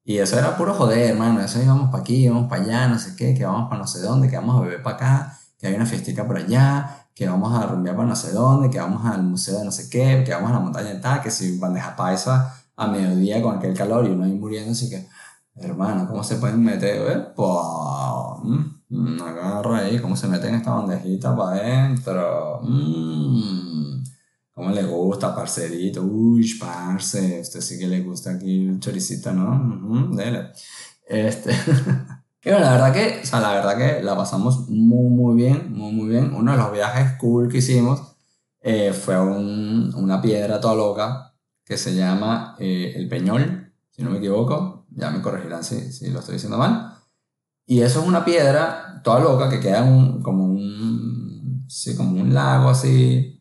Y 0.04 0.18
eso 0.18 0.38
era 0.38 0.56
puro 0.56 0.74
joder, 0.74 1.10
hermano. 1.10 1.40
Eso 1.40 1.62
íbamos 1.62 1.90
para 1.90 2.02
aquí, 2.02 2.24
íbamos 2.24 2.48
para 2.48 2.62
allá, 2.62 2.88
no 2.88 2.98
sé 2.98 3.14
qué, 3.16 3.34
que 3.34 3.44
vamos 3.44 3.68
para 3.68 3.80
no 3.80 3.86
sé 3.86 4.00
dónde, 4.00 4.28
que 4.28 4.36
vamos 4.36 4.56
a 4.58 4.62
beber 4.62 4.82
para 4.82 4.96
acá, 4.96 5.38
que 5.58 5.66
hay 5.66 5.74
una 5.74 5.86
fiestica 5.86 6.26
por 6.26 6.36
allá, 6.36 7.06
que 7.14 7.28
vamos 7.28 7.52
a 7.52 7.66
rumbear 7.66 7.96
para 7.96 8.08
no 8.08 8.16
sé 8.16 8.32
dónde, 8.32 8.70
que 8.70 8.78
vamos 8.78 9.04
al 9.04 9.22
museo 9.22 9.58
de 9.58 9.64
no 9.64 9.70
sé 9.70 9.90
qué, 9.90 10.22
que 10.24 10.32
vamos 10.32 10.50
a 10.50 10.54
la 10.54 10.60
montaña 10.60 10.90
de 10.94 11.00
tal, 11.00 11.20
que 11.20 11.30
si 11.30 11.58
bandeja 11.58 11.94
paisa 11.94 12.54
a 12.76 12.86
mediodía 12.86 13.42
con 13.42 13.56
aquel 13.56 13.74
calor 13.76 14.06
y 14.06 14.10
uno 14.10 14.24
ahí 14.24 14.32
muriendo, 14.32 14.72
así 14.72 14.88
que, 14.88 15.06
hermano, 15.56 16.08
¿cómo 16.08 16.24
se 16.24 16.36
pueden 16.36 16.64
meter? 16.64 17.10
Eh? 17.10 17.26
Pues, 17.36 17.58
mm, 18.88 19.20
agarra 19.22 19.78
ahí, 19.80 19.98
¿cómo 19.98 20.16
se 20.16 20.28
meten 20.28 20.54
esta 20.54 20.72
bandejita 20.72 21.36
para 21.36 21.56
adentro? 21.58 22.60
Mm, 22.62 23.99
¿Cómo 24.60 24.72
le 24.72 24.82
gusta, 24.82 25.34
parcerito? 25.34 26.02
Uy, 26.02 26.46
parce, 26.60 27.40
usted 27.40 27.62
sí 27.62 27.78
que 27.78 27.86
le 27.86 28.02
gusta 28.02 28.32
aquí 28.32 28.68
el 28.68 28.78
choricito, 28.78 29.32
¿no? 29.32 30.14
dele. 30.14 30.50
Este... 31.06 31.50
Y 32.42 32.48
bueno, 32.48 32.64
la 32.64 32.72
verdad 32.72 32.92
que, 32.92 33.20
o 33.22 33.26
sea, 33.26 33.40
la 33.40 33.52
verdad 33.52 33.76
que 33.76 34.02
la 34.02 34.16
pasamos 34.16 34.68
muy, 34.70 35.10
muy 35.10 35.34
bien, 35.34 35.72
muy, 35.74 35.92
muy 35.92 36.08
bien. 36.08 36.32
Uno 36.34 36.52
de 36.52 36.58
los 36.58 36.72
viajes 36.72 37.18
cool 37.18 37.48
que 37.48 37.58
hicimos 37.58 38.16
eh, 38.60 38.94
fue 38.94 39.20
un, 39.20 39.94
una 39.94 40.22
piedra 40.22 40.58
toda 40.58 40.74
loca 40.74 41.34
que 41.64 41.76
se 41.76 41.94
llama 41.94 42.56
eh, 42.58 42.94
El 42.96 43.08
Peñol, 43.08 43.74
si 43.90 44.02
no 44.02 44.10
me 44.10 44.18
equivoco. 44.18 44.86
Ya 44.90 45.10
me 45.10 45.20
corregirán 45.20 45.64
si, 45.64 45.92
si 45.92 46.10
lo 46.10 46.20
estoy 46.20 46.34
diciendo 46.34 46.56
mal. 46.56 46.94
Y 47.66 47.80
eso 47.80 48.00
es 48.00 48.06
una 48.06 48.24
piedra 48.24 49.00
toda 49.04 49.20
loca 49.20 49.50
que 49.50 49.60
queda 49.60 49.82
un, 49.82 50.22
como 50.22 50.44
un, 50.44 51.66
sí, 51.68 51.94
como 51.94 52.20
un 52.20 52.32
lago 52.32 52.70
así. 52.70 53.39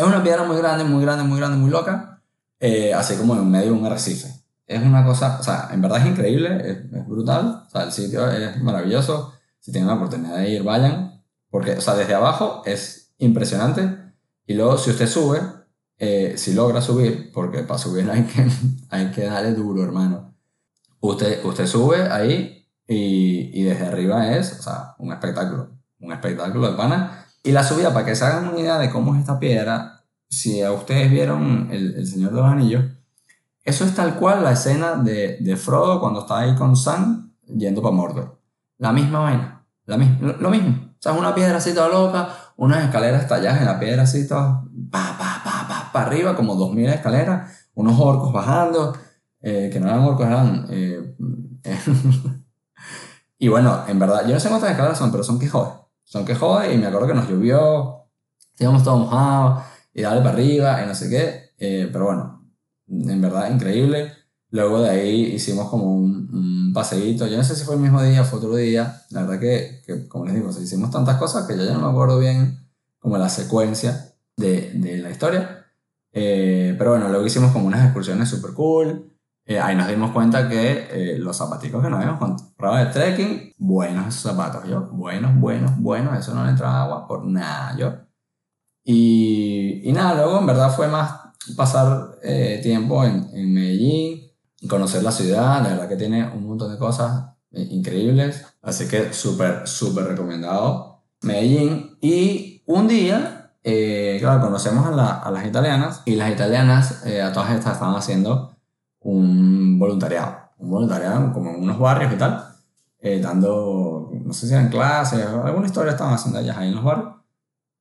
Es 0.00 0.06
una 0.06 0.22
piedra 0.22 0.44
muy 0.44 0.56
grande, 0.56 0.84
muy 0.84 1.02
grande, 1.02 1.24
muy 1.24 1.38
grande, 1.38 1.58
muy 1.58 1.70
loca, 1.70 2.22
eh, 2.58 2.92
así 2.94 3.16
como 3.16 3.34
en 3.34 3.50
medio 3.50 3.72
de 3.72 3.78
un 3.78 3.86
arrecife 3.86 4.40
es 4.70 4.80
una 4.80 5.04
cosa, 5.04 5.36
o 5.40 5.42
sea, 5.42 5.68
en 5.72 5.82
verdad 5.82 5.98
es 5.98 6.06
increíble, 6.06 6.70
es, 6.70 7.08
brutal, 7.08 7.64
o 7.66 7.70
sea, 7.70 7.82
el 7.82 7.90
sitio 7.90 8.30
es 8.30 8.62
maravilloso, 8.62 9.32
si 9.58 9.72
tienen 9.72 9.88
la 9.88 9.94
oportunidad 9.94 10.36
de 10.36 10.48
ir, 10.48 10.62
vayan, 10.62 11.24
porque, 11.50 11.72
o 11.72 11.80
sea, 11.80 11.94
desde 11.96 12.14
abajo 12.14 12.62
es 12.64 13.12
impresionante, 13.18 13.98
Y 14.46 14.54
luego, 14.54 14.78
si 14.78 14.90
usted 14.90 15.08
sube, 15.08 15.40
eh, 15.98 16.34
si 16.36 16.54
logra 16.54 16.80
subir, 16.80 17.32
porque 17.32 17.64
para 17.64 17.78
subir 17.78 18.08
hay 18.10 18.22
que, 18.22 18.46
hay 18.90 19.10
que 19.10 19.24
darle 19.24 19.54
duro, 19.54 19.82
hermano. 19.82 20.34
Usted, 21.00 21.44
usted 21.44 21.66
sube 21.66 22.08
ahí 22.08 22.66
y, 22.86 23.50
y 23.60 23.64
desde 23.64 23.86
arriba 23.86 24.36
es, 24.36 24.58
o 24.58 24.62
sea, 24.62 24.94
un 24.98 25.12
espectáculo. 25.12 25.70
Un 26.00 26.12
espectáculo 26.12 26.70
de 26.70 26.76
pana. 26.76 27.19
Y 27.42 27.52
la 27.52 27.64
subida, 27.64 27.92
para 27.92 28.06
que 28.06 28.14
se 28.14 28.24
hagan 28.24 28.48
una 28.48 28.60
idea 28.60 28.78
de 28.78 28.90
cómo 28.90 29.14
es 29.14 29.20
esta 29.20 29.38
piedra, 29.38 30.04
si 30.28 30.62
a 30.62 30.72
ustedes 30.72 31.10
vieron 31.10 31.68
el, 31.70 31.94
el 31.96 32.06
Señor 32.06 32.30
de 32.30 32.36
los 32.36 32.50
Anillos, 32.50 32.84
eso 33.64 33.84
es 33.84 33.94
tal 33.94 34.16
cual 34.16 34.42
la 34.42 34.52
escena 34.52 34.96
de, 34.96 35.38
de 35.40 35.56
Frodo 35.56 36.00
cuando 36.00 36.20
está 36.20 36.40
ahí 36.40 36.54
con 36.54 36.76
Sam 36.76 37.32
yendo 37.46 37.82
para 37.82 37.94
Mordor. 37.94 38.40
La 38.78 38.92
misma 38.92 39.20
vaina. 39.20 39.66
La 39.84 39.96
misma, 39.96 40.36
lo 40.38 40.50
mismo. 40.50 40.90
O 40.92 41.02
sea, 41.02 41.12
una 41.12 41.34
piedra 41.34 41.58
así 41.58 41.74
toda 41.74 41.88
loca, 41.88 42.28
unas 42.56 42.84
escaleras 42.84 43.26
talladas 43.26 43.60
en 43.60 43.66
la 43.66 43.80
piedra 43.80 44.02
así 44.02 44.26
todas, 44.26 44.64
pa, 44.90 45.16
pa, 45.18 45.42
pa, 45.42 45.66
pa, 45.68 45.90
para 45.92 46.06
arriba, 46.06 46.36
como 46.36 46.54
2000 46.54 46.90
escaleras, 46.90 47.68
unos 47.74 47.98
orcos 47.98 48.32
bajando, 48.32 48.94
eh, 49.40 49.70
que 49.72 49.80
no 49.80 49.88
eran 49.88 50.00
orcos, 50.00 50.26
eran... 50.26 50.66
Eh, 50.70 51.16
y 53.38 53.48
bueno, 53.48 53.84
en 53.88 53.98
verdad, 53.98 54.26
yo 54.26 54.34
no 54.34 54.40
sé 54.40 54.48
cuántas 54.48 54.70
escaleras 54.70 54.98
son, 54.98 55.10
pero 55.10 55.24
son 55.24 55.38
que 55.38 55.48
joder. 55.48 55.72
Son 56.10 56.24
que 56.24 56.34
joder 56.34 56.72
y 56.72 56.76
me 56.76 56.86
acuerdo 56.88 57.06
que 57.06 57.14
nos 57.14 57.28
llovió, 57.28 58.06
estábamos 58.52 58.82
todos 58.82 58.98
mojados 58.98 59.62
y 59.94 60.02
dale 60.02 60.20
para 60.22 60.32
arriba 60.32 60.82
y 60.82 60.86
no 60.88 60.92
sé 60.92 61.08
qué. 61.08 61.50
Eh, 61.56 61.88
pero 61.92 62.06
bueno, 62.06 62.50
en 62.88 63.22
verdad 63.22 63.48
increíble. 63.48 64.12
Luego 64.50 64.82
de 64.82 64.90
ahí 64.90 65.20
hicimos 65.26 65.68
como 65.70 65.94
un, 65.94 66.28
un 66.32 66.72
paseíto. 66.74 67.28
Yo 67.28 67.36
no 67.36 67.44
sé 67.44 67.54
si 67.54 67.64
fue 67.64 67.76
el 67.76 67.80
mismo 67.80 68.02
día 68.02 68.22
o 68.22 68.24
fue 68.24 68.40
otro 68.40 68.56
día. 68.56 69.02
La 69.10 69.22
verdad 69.22 69.38
que, 69.38 70.08
como 70.08 70.24
les 70.24 70.34
digo, 70.34 70.50
hicimos 70.50 70.90
tantas 70.90 71.16
cosas 71.16 71.46
que 71.46 71.56
yo 71.56 71.64
ya 71.64 71.74
no 71.74 71.80
me 71.80 71.90
acuerdo 71.92 72.18
bien 72.18 72.58
como 72.98 73.16
la 73.16 73.28
secuencia 73.28 74.12
de, 74.36 74.72
de 74.74 74.98
la 74.98 75.10
historia. 75.10 75.64
Eh, 76.12 76.74
pero 76.76 76.90
bueno, 76.90 77.08
luego 77.08 77.24
hicimos 77.24 77.52
como 77.52 77.68
unas 77.68 77.84
excursiones 77.84 78.28
super 78.28 78.52
cool. 78.54 79.12
Eh, 79.46 79.58
ahí 79.58 79.74
nos 79.74 79.88
dimos 79.88 80.12
cuenta 80.12 80.48
que 80.48 80.88
eh, 81.14 81.18
los 81.18 81.36
zapaticos 81.36 81.82
que 81.82 81.90
nos 81.90 81.98
habíamos 81.98 82.20
comprado 82.20 82.76
de 82.76 82.86
trekking, 82.86 83.52
buenos 83.58 84.06
esos 84.08 84.22
zapatos, 84.32 84.64
yo, 84.68 84.82
buenos, 84.92 85.34
buenos, 85.40 85.76
buenos, 85.78 86.16
eso 86.18 86.34
no 86.34 86.44
le 86.44 86.50
entraba 86.50 86.82
agua 86.84 87.06
por 87.08 87.24
nada, 87.24 87.76
yo. 87.76 87.92
Y, 88.84 89.82
y 89.88 89.92
nada, 89.92 90.14
luego 90.14 90.38
en 90.40 90.46
verdad 90.46 90.70
fue 90.74 90.88
más 90.88 91.14
pasar 91.56 92.18
eh, 92.22 92.60
tiempo 92.62 93.04
en, 93.04 93.28
en 93.34 93.52
Medellín, 93.52 94.30
conocer 94.68 95.02
la 95.02 95.12
ciudad, 95.12 95.62
la 95.62 95.70
verdad 95.70 95.88
que 95.88 95.96
tiene 95.96 96.28
un 96.28 96.46
montón 96.46 96.70
de 96.72 96.78
cosas 96.78 97.34
increíbles, 97.52 98.46
así 98.62 98.86
que 98.88 99.12
súper, 99.12 99.66
súper 99.66 100.04
recomendado 100.06 101.02
Medellín. 101.22 101.98
Y 102.00 102.62
un 102.66 102.86
día, 102.88 103.52
claro, 104.20 104.40
conocemos 104.42 104.86
a, 104.86 104.90
la- 104.92 105.18
a 105.18 105.30
las 105.30 105.46
italianas 105.46 106.02
y 106.04 106.14
las 106.16 106.30
italianas, 106.30 107.04
a 107.04 107.32
todas 107.32 107.50
estas 107.52 107.74
estaban 107.74 107.96
haciendo 107.96 108.56
un 109.00 109.78
voluntariado, 109.78 110.50
un 110.58 110.70
voluntariado 110.70 111.32
como 111.32 111.50
en 111.50 111.62
unos 111.62 111.78
barrios 111.78 112.12
y 112.12 112.16
tal, 112.16 112.44
eh, 113.00 113.20
dando, 113.20 114.10
no 114.12 114.32
sé 114.32 114.46
si 114.46 114.52
eran 114.52 114.68
clases, 114.68 115.26
alguna 115.26 115.66
historia 115.66 115.92
estaban 115.92 116.14
haciendo 116.14 116.38
ellas 116.38 116.56
ahí 116.56 116.68
en 116.68 116.74
los 116.74 116.84
barrios. 116.84 117.14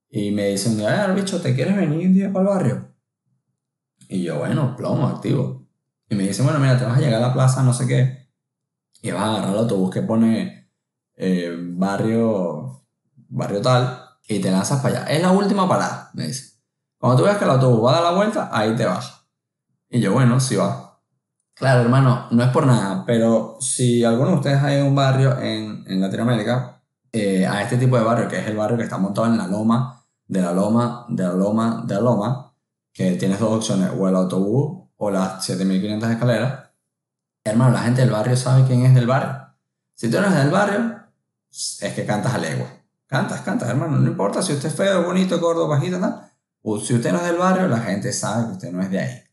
Y 0.10 0.32
me 0.32 0.48
dicen, 0.48 0.82
a 0.86 1.08
bicho, 1.14 1.42
¿te 1.42 1.54
quieres 1.54 1.76
venir 1.76 2.08
un 2.08 2.14
día 2.14 2.34
para 2.34 2.44
el 2.44 2.56
barrio? 2.56 2.96
Y 4.08 4.24
yo, 4.24 4.40
bueno, 4.40 4.76
plomo, 4.76 5.08
activo. 5.08 5.68
Y 6.10 6.16
me 6.16 6.24
dicen, 6.24 6.46
bueno, 6.46 6.60
mira, 6.60 6.78
te 6.80 6.86
vas 6.86 6.98
a 6.98 7.02
llegar 7.02 7.22
a 7.22 7.28
la 7.28 7.34
plaza, 7.34 7.62
no 7.62 7.74
sé 7.74 7.86
qué, 7.86 8.30
y 9.02 9.12
vas 9.12 9.22
a 9.22 9.30
agarrar 9.32 9.54
el 9.54 9.60
autobús 9.60 9.92
que 9.92 10.02
pone 10.02 10.72
eh, 11.16 11.56
barrio, 11.56 12.86
barrio 13.28 13.62
tal, 13.62 14.04
y 14.28 14.40
te 14.40 14.50
lanzas 14.50 14.82
para 14.82 15.02
allá. 15.02 15.12
Es 15.12 15.22
la 15.22 15.32
última 15.32 15.68
parada, 15.68 16.10
me 16.14 16.28
dice. 16.28 16.58
Cuando 16.98 17.18
tú 17.18 17.24
veas 17.26 17.38
que 17.38 17.46
el 17.46 17.52
autobús 17.52 17.86
va 17.86 17.92
a 17.92 18.02
dar 18.02 18.04
la 18.12 18.18
vuelta, 18.18 18.50
ahí 18.52 18.76
te 18.76 18.86
vas. 18.86 19.26
Y 19.90 20.00
yo, 20.00 20.14
bueno, 20.14 20.40
sí 20.40 20.56
va. 20.56 20.89
Claro, 21.60 21.82
hermano, 21.82 22.28
no 22.32 22.42
es 22.42 22.50
por 22.52 22.66
nada, 22.66 23.04
pero 23.06 23.58
si 23.60 24.06
alguno 24.06 24.30
de 24.30 24.36
ustedes 24.38 24.64
hay 24.64 24.80
un 24.80 24.96
barrio 24.96 25.38
en, 25.42 25.84
en 25.88 26.00
Latinoamérica, 26.00 26.82
eh, 27.12 27.46
a 27.46 27.62
este 27.62 27.76
tipo 27.76 27.98
de 27.98 28.04
barrio, 28.04 28.30
que 28.30 28.40
es 28.40 28.48
el 28.48 28.56
barrio 28.56 28.78
que 28.78 28.84
está 28.84 28.98
montado 28.98 29.28
en 29.28 29.38
la 29.38 29.46
loma, 29.46 30.02
de 30.26 30.42
la 30.42 30.54
loma, 30.54 31.06
de 31.10 31.24
la 31.24 31.34
loma, 31.34 31.84
de 31.86 31.96
la 31.96 32.00
loma, 32.00 32.54
que 32.94 33.12
tienes 33.18 33.40
dos 33.40 33.58
opciones, 33.58 33.92
o 33.98 34.08
el 34.08 34.16
autobús 34.16 34.88
o 34.96 35.12
las 35.12 35.44
7500 35.44 36.10
escaleras, 36.10 36.70
hermano, 37.44 37.72
la 37.72 37.82
gente 37.82 38.02
del 38.02 38.12
barrio 38.12 38.38
sabe 38.38 38.64
quién 38.66 38.86
es 38.86 38.96
del 38.96 39.08
barrio. 39.08 39.50
Si 39.96 40.10
tú 40.10 40.16
eres 40.16 40.34
del 40.34 40.52
barrio, 40.52 40.98
es 41.52 41.94
que 41.94 42.06
cantas 42.06 42.36
a 42.36 42.38
legua. 42.38 42.68
Cantas, 43.06 43.42
cantas, 43.42 43.68
hermano, 43.68 43.98
no 43.98 44.08
importa 44.08 44.42
si 44.42 44.54
usted 44.54 44.70
es 44.70 44.76
feo, 44.76 45.04
bonito, 45.04 45.38
gordo, 45.42 45.68
bajito, 45.68 46.00
tal. 46.00 46.32
O 46.62 46.80
si 46.80 46.94
usted 46.94 47.12
no 47.12 47.18
es 47.18 47.26
del 47.26 47.38
barrio, 47.38 47.68
la 47.68 47.80
gente 47.80 48.14
sabe 48.14 48.46
que 48.46 48.52
usted 48.54 48.72
no 48.72 48.82
es 48.82 48.90
de 48.90 49.00
ahí. 49.00 49.24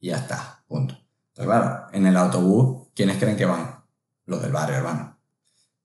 Y 0.00 0.08
ya 0.08 0.16
está, 0.16 0.62
punto. 0.68 1.03
Entonces, 1.36 1.52
claro, 1.52 1.86
en 1.92 2.06
el 2.06 2.16
autobús, 2.16 2.88
¿quiénes 2.94 3.18
creen 3.18 3.36
que 3.36 3.44
van? 3.44 3.82
Los 4.26 4.40
del 4.40 4.52
barrio, 4.52 4.76
hermano. 4.76 5.18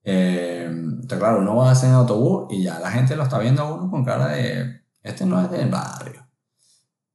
Eh, 0.04 0.68
entonces, 0.70 1.18
claro, 1.18 1.40
uno 1.40 1.56
va 1.56 1.74
en 1.74 1.92
autobús 1.92 2.48
y 2.52 2.64
ya 2.64 2.80
la 2.80 2.92
gente 2.92 3.16
lo 3.16 3.24
está 3.24 3.40
viendo 3.40 3.64
a 3.64 3.74
uno 3.74 3.90
con 3.90 4.06
cara 4.06 4.28
de, 4.28 4.84
este 5.02 5.26
no 5.26 5.42
es 5.42 5.50
del 5.50 5.72
barrio. 5.72 6.24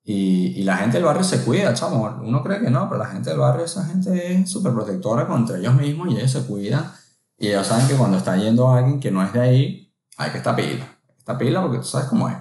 Y, 0.02 0.60
y 0.60 0.64
la 0.64 0.76
gente 0.78 0.96
del 0.96 1.04
barrio 1.04 1.22
se 1.22 1.44
cuida, 1.44 1.72
chamo. 1.74 2.18
Uno 2.22 2.42
cree 2.42 2.60
que 2.60 2.70
no, 2.70 2.88
pero 2.88 2.98
la 2.98 3.06
gente 3.06 3.30
del 3.30 3.38
barrio, 3.38 3.64
esa 3.66 3.84
gente 3.86 4.34
es 4.34 4.50
súper 4.50 4.72
protectora 4.72 5.28
contra 5.28 5.56
ellos 5.56 5.74
mismos 5.74 6.08
y 6.10 6.16
ellos 6.16 6.32
se 6.32 6.44
cuidan. 6.44 6.90
Y 7.38 7.48
ellos 7.48 7.68
saben 7.68 7.86
que 7.86 7.94
cuando 7.94 8.18
está 8.18 8.36
yendo 8.36 8.68
alguien 8.68 8.98
que 8.98 9.12
no 9.12 9.22
es 9.22 9.32
de 9.32 9.40
ahí, 9.40 9.94
hay 10.16 10.30
que 10.32 10.38
estar 10.38 10.56
pila. 10.56 10.98
Está 11.16 11.38
pila 11.38 11.62
porque 11.62 11.78
tú 11.78 11.84
sabes 11.84 12.08
cómo 12.08 12.28
es. 12.28 12.36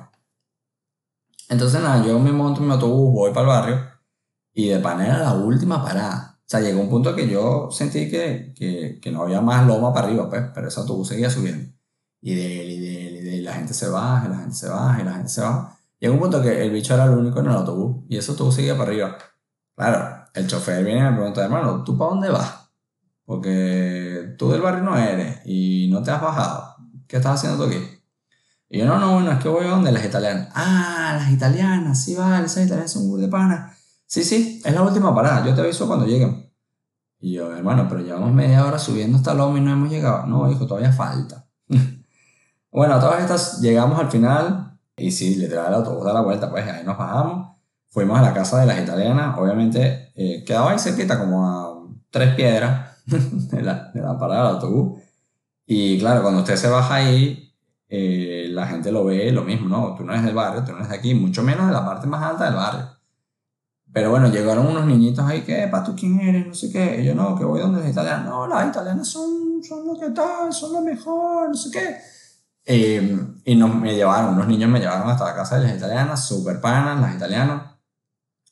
Entonces, 1.49 1.81
nada, 1.81 2.03
yo 2.03 2.17
me 2.17 2.31
monto 2.31 2.61
en 2.61 2.67
mi 2.67 2.73
autobús, 2.73 3.13
voy 3.13 3.31
para 3.31 3.41
el 3.41 3.47
barrio 3.47 3.92
y 4.53 4.69
de 4.69 4.79
panera 4.79 5.19
la 5.19 5.33
última 5.33 5.83
parada. 5.83 6.39
O 6.39 6.43
sea, 6.45 6.59
llegó 6.59 6.81
un 6.81 6.89
punto 6.89 7.15
que 7.15 7.27
yo 7.27 7.69
sentí 7.71 8.09
que, 8.09 8.53
que, 9.01 9.11
no 9.11 9.23
había 9.23 9.41
más 9.41 9.65
loma 9.65 9.93
para 9.93 10.07
arriba, 10.07 10.29
pues, 10.29 10.43
pero 10.53 10.67
ese 10.67 10.79
autobús 10.79 11.07
seguía 11.07 11.29
subiendo. 11.29 11.73
Y 12.21 12.35
de 12.35 12.61
él, 12.61 12.69
y 12.71 12.79
de 12.79 13.07
él, 13.07 13.15
y 13.15 13.21
de 13.21 13.37
él, 13.39 13.43
la 13.45 13.53
gente 13.53 13.73
se 13.73 13.89
baja, 13.89 14.27
y 14.27 14.29
la 14.29 14.37
gente 14.37 14.55
se 14.55 14.69
baja, 14.69 15.01
y 15.01 15.05
la 15.05 15.13
gente 15.13 15.29
se 15.29 15.41
baja. 15.41 15.77
Llegó 16.03 16.15
un 16.15 16.19
punto 16.19 16.41
que 16.41 16.61
el 16.61 16.69
bicho 16.69 16.93
era 16.93 17.05
el 17.05 17.11
único 17.11 17.39
en 17.39 17.45
el 17.45 17.53
autobús 17.53 18.03
y 18.09 18.17
ese 18.17 18.31
autobús 18.31 18.55
seguía 18.55 18.77
para 18.77 18.89
arriba. 18.89 19.17
Claro, 19.73 20.25
el 20.33 20.47
chofer 20.47 20.83
viene 20.83 20.99
y 20.99 21.03
me 21.03 21.13
pregunta, 21.13 21.45
hermano, 21.45 21.81
¿tú 21.85 21.97
para 21.97 22.09
dónde 22.11 22.29
vas? 22.29 22.69
Porque 23.23 24.35
tú 24.37 24.51
del 24.51 24.59
barrio 24.59 24.83
no 24.83 24.97
eres 24.97 25.39
y 25.45 25.87
no 25.89 26.03
te 26.03 26.11
has 26.11 26.21
bajado. 26.21 26.75
¿Qué 27.07 27.15
estás 27.15 27.35
haciendo 27.35 27.63
tú 27.63 27.69
aquí? 27.69 27.79
Y 28.67 28.79
yo, 28.79 28.85
no, 28.85 28.99
no, 28.99 29.13
bueno, 29.13 29.31
es 29.31 29.39
que 29.39 29.47
voy 29.47 29.65
a 29.65 29.69
donde 29.69 29.93
las 29.93 30.03
italianas. 30.03 30.49
Ah, 30.53 31.15
las 31.17 31.31
italianas, 31.31 32.03
sí, 32.03 32.15
vale, 32.15 32.47
esas 32.47 32.65
italianas 32.65 32.91
son 32.91 33.09
un 33.09 33.21
de 33.21 33.29
pana. 33.29 33.72
Sí, 34.13 34.23
sí, 34.23 34.61
es 34.63 34.71
la 34.71 34.83
última 34.83 35.15
parada, 35.15 35.43
yo 35.43 35.55
te 35.55 35.61
aviso 35.61 35.87
cuando 35.87 36.05
lleguen. 36.05 36.47
Y 37.19 37.33
yo, 37.33 37.51
hermano, 37.51 37.87
pero 37.89 37.99
llevamos 38.01 38.31
media 38.31 38.63
hora 38.63 38.77
subiendo 38.77 39.17
esta 39.17 39.33
loma 39.33 39.57
y 39.57 39.61
no 39.61 39.71
hemos 39.71 39.89
llegado. 39.89 40.27
No, 40.27 40.51
hijo, 40.51 40.67
todavía 40.67 40.91
falta. 40.91 41.47
bueno, 42.71 42.99
todas 42.99 43.21
estas 43.21 43.59
llegamos 43.59 43.99
al 43.99 44.11
final 44.11 44.77
y 44.95 45.09
sí, 45.09 45.33
literal 45.33 45.69
el 45.69 45.73
autobús 45.73 46.05
da 46.05 46.13
la 46.13 46.21
vuelta, 46.21 46.51
pues 46.51 46.63
ahí 46.63 46.83
nos 46.85 46.95
bajamos. 46.95 47.57
Fuimos 47.89 48.19
a 48.19 48.21
la 48.21 48.35
casa 48.35 48.59
de 48.59 48.67
las 48.67 48.79
italianas, 48.79 49.35
obviamente 49.35 50.11
eh, 50.13 50.43
quedaba 50.45 50.73
ahí 50.73 50.77
cerquita, 50.77 51.17
como 51.17 51.47
a 51.47 51.83
tres 52.11 52.35
piedras 52.35 52.95
de 53.07 53.63
la, 53.63 53.89
de 53.95 53.99
la 53.99 54.15
parada 54.15 54.43
del 54.43 54.55
autobús. 54.57 55.01
Y 55.65 55.97
claro, 55.97 56.21
cuando 56.21 56.41
usted 56.41 56.55
se 56.57 56.69
baja 56.69 56.93
ahí, 56.93 57.51
eh, 57.89 58.45
la 58.51 58.67
gente 58.67 58.91
lo 58.91 59.05
ve 59.05 59.31
lo 59.31 59.43
mismo, 59.43 59.69
¿no? 59.69 59.95
Tú 59.95 60.03
no 60.03 60.11
eres 60.13 60.23
del 60.23 60.35
barrio, 60.35 60.63
tú 60.63 60.71
no 60.71 60.77
eres 60.77 60.89
de 60.89 60.97
aquí, 60.97 61.15
mucho 61.15 61.41
menos 61.41 61.65
de 61.65 61.73
la 61.73 61.83
parte 61.83 62.05
más 62.05 62.21
alta 62.21 62.45
del 62.45 62.53
barrio. 62.53 62.92
Pero 63.93 64.09
bueno, 64.09 64.31
llegaron 64.31 64.65
unos 64.65 64.87
niñitos 64.87 65.23
ahí 65.25 65.43
que, 65.43 65.69
¿tú 65.85 65.95
quién 65.95 66.19
eres? 66.19 66.47
No 66.47 66.53
sé 66.55 66.71
qué. 66.71 67.01
Y 67.01 67.05
yo, 67.05 67.13
no, 67.13 67.37
que 67.37 67.45
voy 67.45 67.61
donde 67.61 67.79
las 67.79 67.91
italianas. 67.91 68.25
No, 68.25 68.47
las 68.47 68.67
italianas 68.67 69.07
son, 69.07 69.61
son 69.63 69.87
lo 69.87 69.99
que 69.99 70.09
tal, 70.09 70.51
son 70.51 70.73
lo 70.73 70.81
mejor, 70.81 71.49
no 71.49 71.55
sé 71.55 71.69
qué. 71.69 71.97
Eh, 72.65 73.19
y 73.45 73.55
nos, 73.55 73.75
me 73.75 73.95
llevaron, 73.95 74.33
unos 74.33 74.47
niños 74.47 74.69
me 74.69 74.79
llevaron 74.79 75.09
hasta 75.09 75.25
la 75.25 75.35
casa 75.35 75.57
de 75.59 75.67
las 75.67 75.77
italianas, 75.77 76.25
super 76.25 76.59
panas, 76.59 76.99
las 76.99 77.15
italianas. 77.15 77.75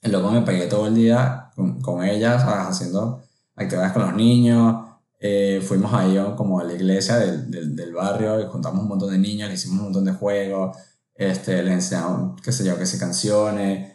Y 0.03 0.09
luego 0.09 0.31
me 0.31 0.41
pegué 0.41 0.67
todo 0.67 0.87
el 0.87 0.95
día 0.95 1.51
con, 1.55 1.81
con 1.81 2.03
ellas, 2.03 2.43
¿sabes? 2.43 2.67
haciendo 2.67 3.23
actividades 3.55 3.93
con 3.93 4.03
los 4.03 4.13
niños. 4.13 4.85
Eh, 5.19 5.63
fuimos 5.67 5.93
ahí 5.93 6.19
como 6.35 6.59
a 6.59 6.63
la 6.63 6.73
iglesia 6.73 7.17
del, 7.17 7.49
del, 7.49 7.75
del, 7.75 7.93
barrio 7.93 8.39
y 8.41 8.45
juntamos 8.47 8.81
un 8.81 8.89
montón 8.89 9.11
de 9.11 9.19
niños, 9.19 9.49
le 9.49 9.53
hicimos 9.53 9.77
un 9.77 9.83
montón 9.85 10.05
de 10.05 10.13
juegos, 10.13 10.75
este, 11.13 11.61
les 11.61 11.73
enseñamos, 11.73 12.41
qué 12.41 12.51
sé 12.51 12.65
yo, 12.65 12.75
qué 12.75 12.87
sé, 12.87 12.97
canciones, 12.97 13.90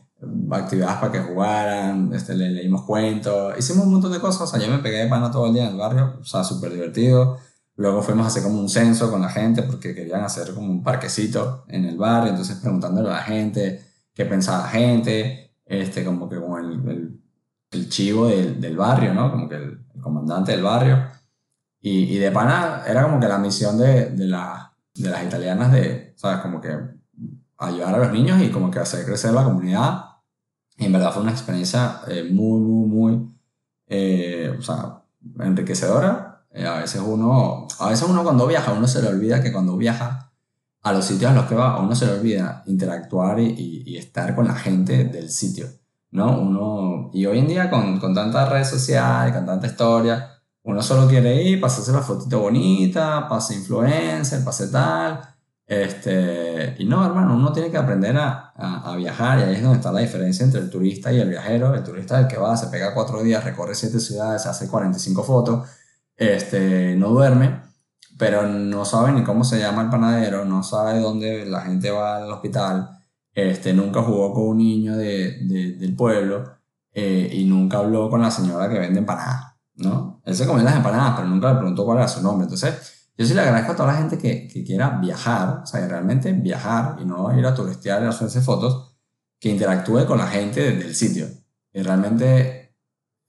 actividades 0.50 0.96
para 0.96 1.12
que 1.12 1.20
jugaran, 1.20 2.12
este, 2.14 2.34
le 2.34 2.50
leímos 2.50 2.82
cuentos, 2.82 3.54
hicimos 3.58 3.86
un 3.86 3.92
montón 3.92 4.12
de 4.12 4.20
cosas, 4.20 4.42
o 4.42 4.46
sea, 4.46 4.60
yo 4.60 4.72
me 4.72 4.78
pegué 4.78 4.98
de 4.98 5.08
pana 5.08 5.30
todo 5.30 5.46
el 5.46 5.54
día 5.54 5.64
en 5.64 5.72
el 5.72 5.76
barrio, 5.76 6.16
o 6.20 6.24
sea, 6.24 6.42
súper 6.44 6.72
divertido. 6.72 7.38
Luego 7.76 8.02
fuimos 8.02 8.24
a 8.24 8.28
hacer 8.28 8.42
como 8.42 8.58
un 8.58 8.70
censo 8.70 9.10
con 9.10 9.20
la 9.20 9.28
gente 9.28 9.62
porque 9.62 9.94
querían 9.94 10.22
hacer 10.24 10.54
como 10.54 10.68
un 10.68 10.82
parquecito 10.82 11.64
en 11.68 11.84
el 11.84 11.98
barrio, 11.98 12.30
entonces 12.30 12.56
preguntándole 12.56 13.08
a 13.10 13.12
la 13.12 13.22
gente 13.22 13.84
qué 14.14 14.24
pensaba 14.24 14.62
la 14.62 14.68
gente, 14.68 15.52
este, 15.66 16.04
como 16.04 16.28
que 16.28 16.40
como 16.40 16.58
el, 16.58 16.88
el, 16.88 17.20
el 17.70 17.88
chivo 17.90 18.28
del, 18.28 18.60
del, 18.60 18.76
barrio, 18.76 19.12
¿no? 19.12 19.30
Como 19.30 19.48
que 19.48 19.56
el, 19.56 19.84
el 19.94 20.00
comandante 20.00 20.52
del 20.52 20.62
barrio. 20.62 21.06
Y, 21.80 22.14
y, 22.14 22.18
de 22.18 22.30
pana 22.30 22.82
era 22.86 23.02
como 23.02 23.20
que 23.20 23.28
la 23.28 23.38
misión 23.38 23.76
de, 23.76 24.10
de, 24.10 24.26
la, 24.26 24.72
de 24.94 25.10
las 25.10 25.22
italianas 25.24 25.70
de, 25.70 26.14
¿sabes? 26.16 26.40
Como 26.40 26.60
que 26.60 26.70
ayudar 27.58 27.94
a 27.94 27.98
los 27.98 28.12
niños 28.12 28.40
y 28.42 28.50
como 28.50 28.70
que 28.70 28.78
hacer 28.78 29.04
crecer 29.04 29.32
la 29.32 29.44
comunidad. 29.44 30.05
Y 30.78 30.84
en 30.84 30.92
verdad 30.92 31.12
fue 31.12 31.22
una 31.22 31.32
experiencia 31.32 32.00
eh, 32.08 32.28
muy, 32.30 32.60
muy, 32.60 32.88
muy, 32.88 33.36
eh, 33.86 34.54
o 34.58 34.62
sea, 34.62 35.02
enriquecedora. 35.40 36.44
Eh, 36.50 36.66
a 36.66 36.78
veces 36.78 37.02
uno, 37.04 37.66
a 37.78 37.88
veces 37.90 38.08
uno 38.08 38.22
cuando 38.22 38.46
viaja, 38.46 38.72
uno 38.72 38.86
se 38.86 39.02
le 39.02 39.08
olvida 39.08 39.42
que 39.42 39.52
cuando 39.52 39.76
viaja 39.76 40.32
a 40.82 40.92
los 40.92 41.04
sitios 41.04 41.32
a 41.32 41.34
los 41.34 41.46
que 41.46 41.54
va, 41.54 41.74
a 41.74 41.80
uno 41.80 41.94
se 41.94 42.06
le 42.06 42.12
olvida 42.12 42.62
interactuar 42.66 43.40
y, 43.40 43.82
y, 43.86 43.96
estar 43.96 44.34
con 44.36 44.46
la 44.46 44.54
gente 44.54 45.04
del 45.04 45.30
sitio, 45.30 45.66
¿no? 46.12 46.38
Uno, 46.38 47.10
y 47.12 47.26
hoy 47.26 47.40
en 47.40 47.48
día 47.48 47.68
con, 47.68 47.98
con 47.98 48.14
tantas 48.14 48.48
redes 48.48 48.70
sociales, 48.70 49.34
con 49.34 49.44
tanta 49.44 49.66
historia, 49.66 50.30
uno 50.62 50.82
solo 50.82 51.08
quiere 51.08 51.42
ir, 51.42 51.60
pasarse 51.60 51.92
la 51.92 52.02
fotito 52.02 52.40
bonita, 52.40 53.28
pase 53.28 53.54
influencer, 53.54 54.44
pase 54.44 54.68
tal, 54.68 55.20
este, 55.66 56.76
y 56.78 56.84
no, 56.84 57.04
hermano, 57.04 57.34
uno 57.34 57.52
tiene 57.52 57.70
que 57.70 57.76
aprender 57.76 58.16
a, 58.16 58.52
a, 58.54 58.94
viajar 58.96 59.40
y 59.40 59.42
ahí 59.42 59.54
es 59.56 59.62
donde 59.62 59.78
está 59.78 59.90
la 59.90 60.00
diferencia 60.00 60.44
entre 60.44 60.60
el 60.60 60.70
turista 60.70 61.12
y 61.12 61.18
el 61.18 61.28
viajero. 61.28 61.74
El 61.74 61.82
turista 61.82 62.18
es 62.18 62.24
el 62.24 62.28
que 62.28 62.36
va, 62.38 62.56
se 62.56 62.68
pega 62.68 62.94
cuatro 62.94 63.22
días, 63.22 63.42
recorre 63.42 63.74
siete 63.74 63.98
ciudades, 63.98 64.46
hace 64.46 64.68
45 64.68 65.24
fotos, 65.24 65.68
este, 66.16 66.94
no 66.96 67.08
duerme, 67.10 67.62
pero 68.16 68.46
no 68.46 68.84
sabe 68.84 69.12
ni 69.12 69.24
cómo 69.24 69.42
se 69.42 69.58
llama 69.58 69.82
el 69.82 69.90
panadero, 69.90 70.44
no 70.44 70.62
sabe 70.62 71.00
dónde 71.00 71.44
la 71.46 71.62
gente 71.62 71.90
va 71.90 72.18
al 72.18 72.30
hospital, 72.30 72.90
este, 73.34 73.74
nunca 73.74 74.02
jugó 74.02 74.32
con 74.32 74.44
un 74.44 74.58
niño 74.58 74.96
de, 74.96 75.38
de, 75.42 75.72
del 75.72 75.96
pueblo 75.96 76.44
eh, 76.92 77.28
y 77.32 77.44
nunca 77.44 77.78
habló 77.78 78.08
con 78.08 78.22
la 78.22 78.30
señora 78.30 78.68
que 78.68 78.78
vende 78.78 79.00
empanadas, 79.00 79.56
¿no? 79.74 80.22
Él 80.24 80.34
se 80.34 80.46
comió 80.46 80.62
las 80.62 80.76
empanadas, 80.76 81.14
pero 81.16 81.28
nunca 81.28 81.52
le 81.52 81.58
preguntó 81.58 81.84
cuál 81.84 81.98
era 81.98 82.08
su 82.08 82.22
nombre. 82.22 82.44
Entonces, 82.44 82.95
yo 83.18 83.26
sí 83.26 83.32
le 83.32 83.40
agradezco 83.40 83.72
a 83.72 83.76
toda 83.76 83.92
la 83.92 83.98
gente 83.98 84.18
que, 84.18 84.46
que 84.46 84.62
quiera 84.62 84.98
viajar, 85.00 85.60
o 85.62 85.66
sea, 85.66 85.86
realmente 85.88 86.32
viajar 86.32 86.96
y 87.00 87.06
no 87.06 87.36
ir 87.38 87.46
a 87.46 87.54
turistear 87.54 88.02
y 88.02 88.06
hacerse 88.06 88.42
fotos, 88.42 88.94
que 89.40 89.48
interactúe 89.48 90.06
con 90.06 90.18
la 90.18 90.26
gente 90.26 90.72
del 90.72 90.94
sitio. 90.94 91.26
Y 91.72 91.82
realmente, 91.82 92.76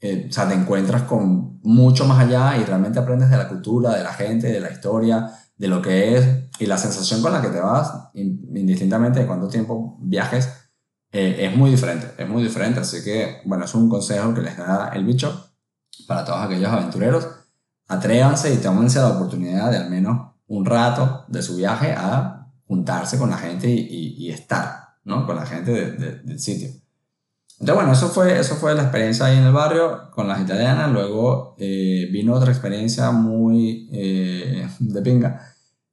eh, 0.01 0.27
o 0.29 0.31
sea, 0.31 0.47
te 0.47 0.55
encuentras 0.55 1.03
con 1.03 1.61
mucho 1.61 2.05
más 2.05 2.19
allá 2.19 2.57
y 2.57 2.65
realmente 2.65 2.99
aprendes 2.99 3.29
de 3.29 3.37
la 3.37 3.47
cultura, 3.47 3.93
de 3.95 4.03
la 4.03 4.13
gente, 4.13 4.47
de 4.47 4.59
la 4.59 4.71
historia, 4.71 5.31
de 5.55 5.67
lo 5.67 5.81
que 5.81 6.17
es 6.17 6.27
y 6.59 6.65
la 6.65 6.77
sensación 6.77 7.21
con 7.21 7.31
la 7.31 7.41
que 7.41 7.49
te 7.49 7.59
vas, 7.59 8.09
indistintamente 8.13 9.19
de 9.19 9.27
cuánto 9.27 9.47
tiempo 9.47 9.97
viajes, 10.01 10.49
eh, 11.11 11.47
es 11.49 11.55
muy 11.55 11.71
diferente, 11.71 12.11
es 12.17 12.27
muy 12.27 12.43
diferente. 12.43 12.81
Así 12.81 13.03
que, 13.03 13.41
bueno, 13.45 13.63
es 13.65 13.73
un 13.73 13.89
consejo 13.89 14.33
que 14.33 14.41
les 14.41 14.57
da 14.57 14.89
el 14.93 15.05
bicho 15.05 15.51
para 16.07 16.25
todos 16.25 16.41
aquellos 16.41 16.71
aventureros 16.71 17.36
atrévanse 17.87 18.53
y 18.53 18.57
tómense 18.57 18.99
la 18.99 19.09
oportunidad 19.09 19.71
de 19.71 19.77
al 19.77 19.89
menos 19.89 20.33
un 20.47 20.65
rato 20.65 21.25
de 21.27 21.41
su 21.41 21.55
viaje 21.55 21.93
a 21.97 22.47
juntarse 22.67 23.17
con 23.17 23.29
la 23.29 23.37
gente 23.37 23.69
y, 23.69 24.15
y, 24.17 24.29
estar, 24.29 24.95
¿no? 25.03 25.25
Con 25.25 25.35
la 25.35 25.45
gente 25.45 25.71
del 25.91 26.39
sitio. 26.39 26.69
Entonces, 27.59 27.75
bueno, 27.75 27.91
eso 27.93 28.09
fue, 28.09 28.39
eso 28.39 28.55
fue 28.55 28.75
la 28.75 28.83
experiencia 28.83 29.25
ahí 29.25 29.37
en 29.37 29.45
el 29.45 29.53
barrio 29.53 30.11
con 30.11 30.27
las 30.27 30.39
italianas. 30.39 30.91
Luego 30.91 31.55
eh, 31.57 32.07
vino 32.11 32.33
otra 32.35 32.51
experiencia 32.51 33.09
muy 33.11 33.89
eh, 33.91 34.67
de 34.79 35.01
pinga, 35.01 35.41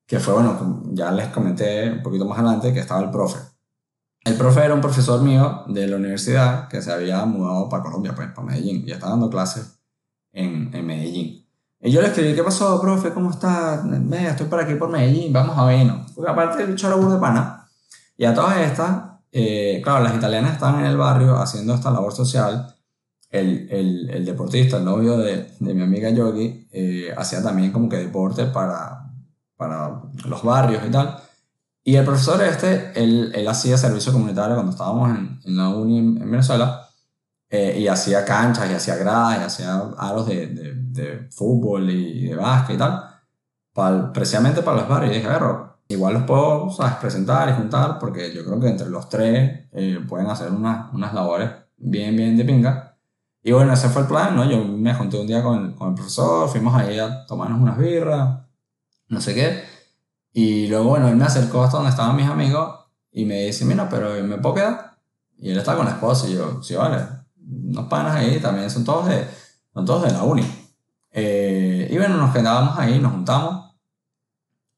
que 0.07 0.19
fue, 0.19 0.35
bueno, 0.35 0.83
ya 0.93 1.11
les 1.11 1.29
comenté 1.29 1.91
un 1.91 2.03
poquito 2.03 2.27
más 2.27 2.39
adelante, 2.39 2.73
que 2.73 2.81
estaba 2.81 3.03
el 3.03 3.11
profe. 3.11 3.39
El 4.25 4.35
profe 4.35 4.65
era 4.65 4.75
un 4.75 4.81
profesor 4.81 5.23
mío 5.23 5.65
de 5.69 5.87
la 5.87 5.97
universidad 5.97 6.69
que 6.69 6.83
se 6.83 6.93
había 6.93 7.25
mudado 7.25 7.69
para 7.69 7.83
Colombia, 7.83 8.15
pues, 8.15 8.29
para 8.29 8.47
Medellín, 8.47 8.85
y 8.87 8.93
estaba 8.93 9.13
dando 9.13 9.31
clases 9.31 9.81
en, 10.33 10.75
en 10.75 10.87
Medellín. 10.87 11.44
Y 11.87 11.91
yo 11.91 12.01
le 12.01 12.07
escribí, 12.09 12.35
¿qué 12.35 12.43
pasó, 12.43 12.81
profe? 12.81 13.13
¿Cómo 13.13 13.31
está? 13.31 13.83
Venga, 13.85 14.31
estoy 14.31 14.47
por 14.47 14.59
aquí 14.59 14.75
por 14.75 14.89
Medellín, 14.89 15.31
vamos 15.35 15.59
a 15.59 15.67
vernos. 15.67 16.11
Porque 16.13 16.31
aparte 16.31 16.63
el 16.63 16.71
bicho 16.71 16.87
era 16.87 16.97
de 16.97 17.19
pana. 17.19 17.69
Y 18.17 18.25
a 18.25 18.33
todas 18.33 18.57
estas, 18.57 19.03
eh, 19.31 19.83
claro, 19.85 20.03
las 20.03 20.17
italianas 20.17 20.55
estaban 20.55 20.81
en 20.81 20.87
el 20.87 20.97
barrio 20.97 21.37
haciendo 21.37 21.75
esta 21.75 21.91
labor 21.91 22.15
social. 22.15 22.75
El, 23.29 23.69
el, 23.71 24.09
el 24.09 24.25
deportista, 24.25 24.79
el 24.79 24.87
novio 24.87 25.19
de, 25.19 25.51
de 25.61 25.75
mi 25.75 25.83
amiga 25.83 26.09
Yogi, 26.09 26.69
eh, 26.73 27.13
hacía 27.19 27.43
también 27.43 27.71
como 27.71 27.91
que 27.91 27.99
deporte 27.99 28.47
para, 28.47 29.11
para 29.55 30.01
los 30.25 30.43
barrios 30.43 30.83
y 30.89 30.91
tal. 30.91 31.19
Y 31.83 31.97
el 31.97 32.05
profesor 32.07 32.43
este, 32.45 32.93
él, 32.95 33.31
él 33.35 33.47
hacía 33.47 33.77
servicio 33.77 34.11
comunitario 34.11 34.55
cuando 34.55 34.73
estábamos 34.73 35.11
en, 35.11 35.39
en 35.45 35.57
la 35.59 35.69
uni 35.69 35.99
en 35.99 36.31
Venezuela 36.31 36.84
eh, 37.57 37.79
y 37.79 37.87
hacía 37.87 38.25
canchas 38.25 38.69
y 38.69 38.75
hacía 38.75 38.97
gradas 38.97 39.39
y 39.39 39.45
hacía 39.45 39.81
aros 39.97 40.27
de, 40.27 40.49
de, 40.49 40.73
de, 40.75 41.29
fútbol 41.31 41.89
y 41.89 42.27
de 42.27 42.35
básquet 42.35 42.75
y 42.75 42.79
tal, 42.81 43.05
para, 43.73 44.13
precisamente 44.13 44.63
para 44.63 44.79
los 44.79 44.89
barrios. 44.89 45.13
Y 45.13 45.19
dije, 45.19 45.29
a 45.29 45.39
ver, 45.39 45.57
igual 45.87 46.15
los 46.15 46.25
puedo 46.25 46.69
¿sabes? 46.71 46.95
presentar 46.95 47.49
y 47.49 47.53
juntar 47.53 48.01
porque 48.01 48.35
yo 48.35 48.45
creo 48.45 48.59
que 48.59 48.67
entre 48.67 48.91
los 48.91 49.09
tres 49.09 49.69
eh, 49.71 50.01
pueden 50.09 50.27
hacer 50.27 50.51
unas, 50.51 50.93
unas 50.93 51.15
labores 51.15 51.49
bien, 51.77 52.17
bien 52.17 52.37
de 52.37 52.45
pinga. 52.45 52.97
Y 53.41 53.53
bueno, 53.53 53.73
ese 53.73 53.89
fue 53.89 54.03
el 54.03 54.09
plan, 54.09 54.35
¿no? 54.35 54.45
Yo 54.51 54.65
me 54.65 54.93
junté 54.93 55.21
un 55.21 55.29
día 55.29 55.41
con 55.41 55.65
el, 55.65 55.75
con 55.77 55.91
el 55.91 55.95
profesor, 55.95 56.49
fuimos 56.49 56.75
ahí 56.75 56.99
a 56.99 57.25
tomarnos 57.27 57.61
unas 57.61 57.79
birras, 57.79 58.41
no 59.09 59.21
sé 59.21 59.33
qué. 59.33 59.63
Y 60.33 60.67
luego, 60.67 60.89
bueno, 60.89 61.07
él 61.07 61.15
me 61.15 61.25
acercó 61.25 61.63
hasta 61.63 61.77
donde 61.77 61.91
estaban 61.91 62.17
mis 62.17 62.27
amigos 62.27 62.81
y 63.13 63.25
me 63.27 63.45
dice, 63.45 63.65
mira, 63.65 63.89
pero 63.89 64.11
¿me 64.25 64.39
puedo 64.39 64.57
quedar? 64.57 64.97
Y 65.39 65.51
él 65.51 65.59
está 65.59 65.77
con 65.77 65.85
la 65.85 65.93
esposa 65.93 66.29
y 66.29 66.35
yo, 66.35 66.61
sí, 66.61 66.75
vale, 66.75 67.24
unos 67.49 67.87
panas 67.89 68.17
ahí 68.17 68.39
también 68.41 68.71
son 68.71 68.85
todos 68.85 69.09
de, 69.09 69.27
son 69.73 69.85
todos 69.85 70.05
de 70.05 70.13
la 70.13 70.23
uni. 70.23 70.45
Eh, 71.11 71.89
y 71.91 71.97
bueno, 71.97 72.17
nos 72.17 72.35
quedábamos 72.35 72.79
ahí, 72.79 72.99
nos 72.99 73.13
juntamos. 73.13 73.75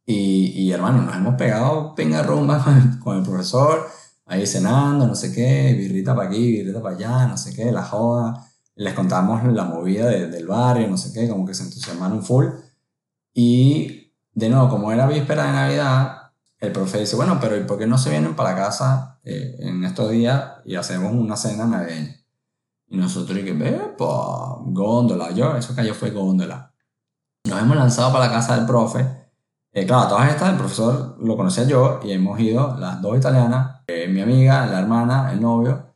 Y, 0.05 0.52
y 0.62 0.72
hermano, 0.72 1.02
nos 1.02 1.16
hemos 1.16 1.35
pegado 1.35 1.94
pinga 1.94 2.22
rumba 2.22 2.59
con 2.64 2.76
el, 2.76 2.98
con 3.00 3.16
el, 3.18 3.22
profesor, 3.24 3.88
ahí 4.26 4.46
cenando, 4.46 5.07
no 5.07 5.14
sé 5.14 5.33
qué, 5.33 5.74
birrita 5.74 6.14
para 6.14 6.29
aquí, 6.29 6.52
birrita 6.52 6.81
para 6.81 6.94
allá, 6.94 7.26
no 7.26 7.37
sé 7.37 7.55
qué, 7.55 7.72
la 7.72 7.83
joda. 7.83 8.46
Les 8.76 8.92
contamos 8.94 9.42
la 9.44 9.64
movida 9.64 10.07
de, 10.07 10.29
del 10.29 10.46
barrio, 10.46 10.87
no 10.88 10.98
sé 10.98 11.12
qué, 11.12 11.29
como 11.29 11.46
que 11.46 11.55
se 11.55 11.64
entusiasmaron 11.64 12.22
full. 12.22 12.46
Y 13.33 14.12
de 14.35 14.48
nuevo, 14.50 14.68
como 14.68 14.92
era 14.92 15.07
víspera 15.07 15.46
de 15.46 15.52
Navidad, 15.52 16.33
el 16.59 16.72
profe 16.72 17.00
dice, 17.00 17.16
bueno, 17.16 17.38
pero 17.40 17.57
¿y 17.57 17.64
por 17.64 17.79
qué 17.79 17.87
no 17.87 17.98
se 17.98 18.11
vienen 18.11 18.37
para 18.37 18.55
casa 18.55 19.18
eh, 19.24 19.57
en 19.61 19.85
estos 19.85 20.11
días 20.11 20.52
y 20.64 20.76
hacemos 20.76 21.12
una 21.12 21.37
cena 21.37 21.66
navideña? 21.66 22.16
Y 22.88 22.96
nosotros, 22.96 23.38
que, 23.38 23.51
epa, 23.51 24.59
góndola. 24.64 25.31
Yo, 25.33 25.57
eso 25.57 25.75
que 25.75 25.87
yo 25.87 25.94
fue 25.94 26.11
góndola. 26.11 26.72
Nos 27.49 27.61
hemos 27.61 27.77
lanzado 27.77 28.12
para 28.12 28.27
la 28.27 28.33
casa 28.33 28.57
del 28.57 28.66
profe. 28.66 29.07
Eh, 29.72 29.87
claro, 29.87 30.09
todas 30.09 30.31
estas, 30.31 30.51
el 30.51 30.57
profesor 30.57 31.16
lo 31.20 31.37
conocía 31.37 31.64
yo 31.64 32.01
y 32.03 32.12
hemos 32.12 32.40
ido 32.40 32.77
las 32.79 33.03
dos 33.03 33.18
italianas, 33.18 33.83
eh, 33.87 34.09
mi 34.09 34.22
amiga, 34.22 34.64
la 34.66 34.81
hermana, 34.81 35.33
el 35.33 35.40
novio. 35.40 35.94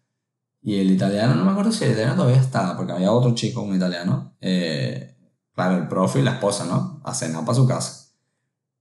Y 0.63 0.79
el 0.79 0.91
italiano, 0.91 1.35
no 1.35 1.45
me 1.45 1.53
acuerdo 1.53 1.73
si 1.73 1.85
el 1.85 1.93
italiano 1.93 2.17
todavía 2.17 2.41
estaba, 2.41 2.77
porque 2.77 2.93
había 2.93 3.11
otro 3.11 3.35
chico, 3.35 3.63
un 3.63 3.75
italiano. 3.75 4.35
Eh, 4.41 5.17
claro, 5.55 5.79
el 5.79 5.89
profe 5.89 6.19
y 6.21 6.23
la 6.23 6.33
esposa, 6.33 6.67
¿no? 6.67 7.01
A 7.05 7.15
cenar 7.15 7.45
para 7.45 7.55
su 7.55 7.67
casa. 7.67 8.11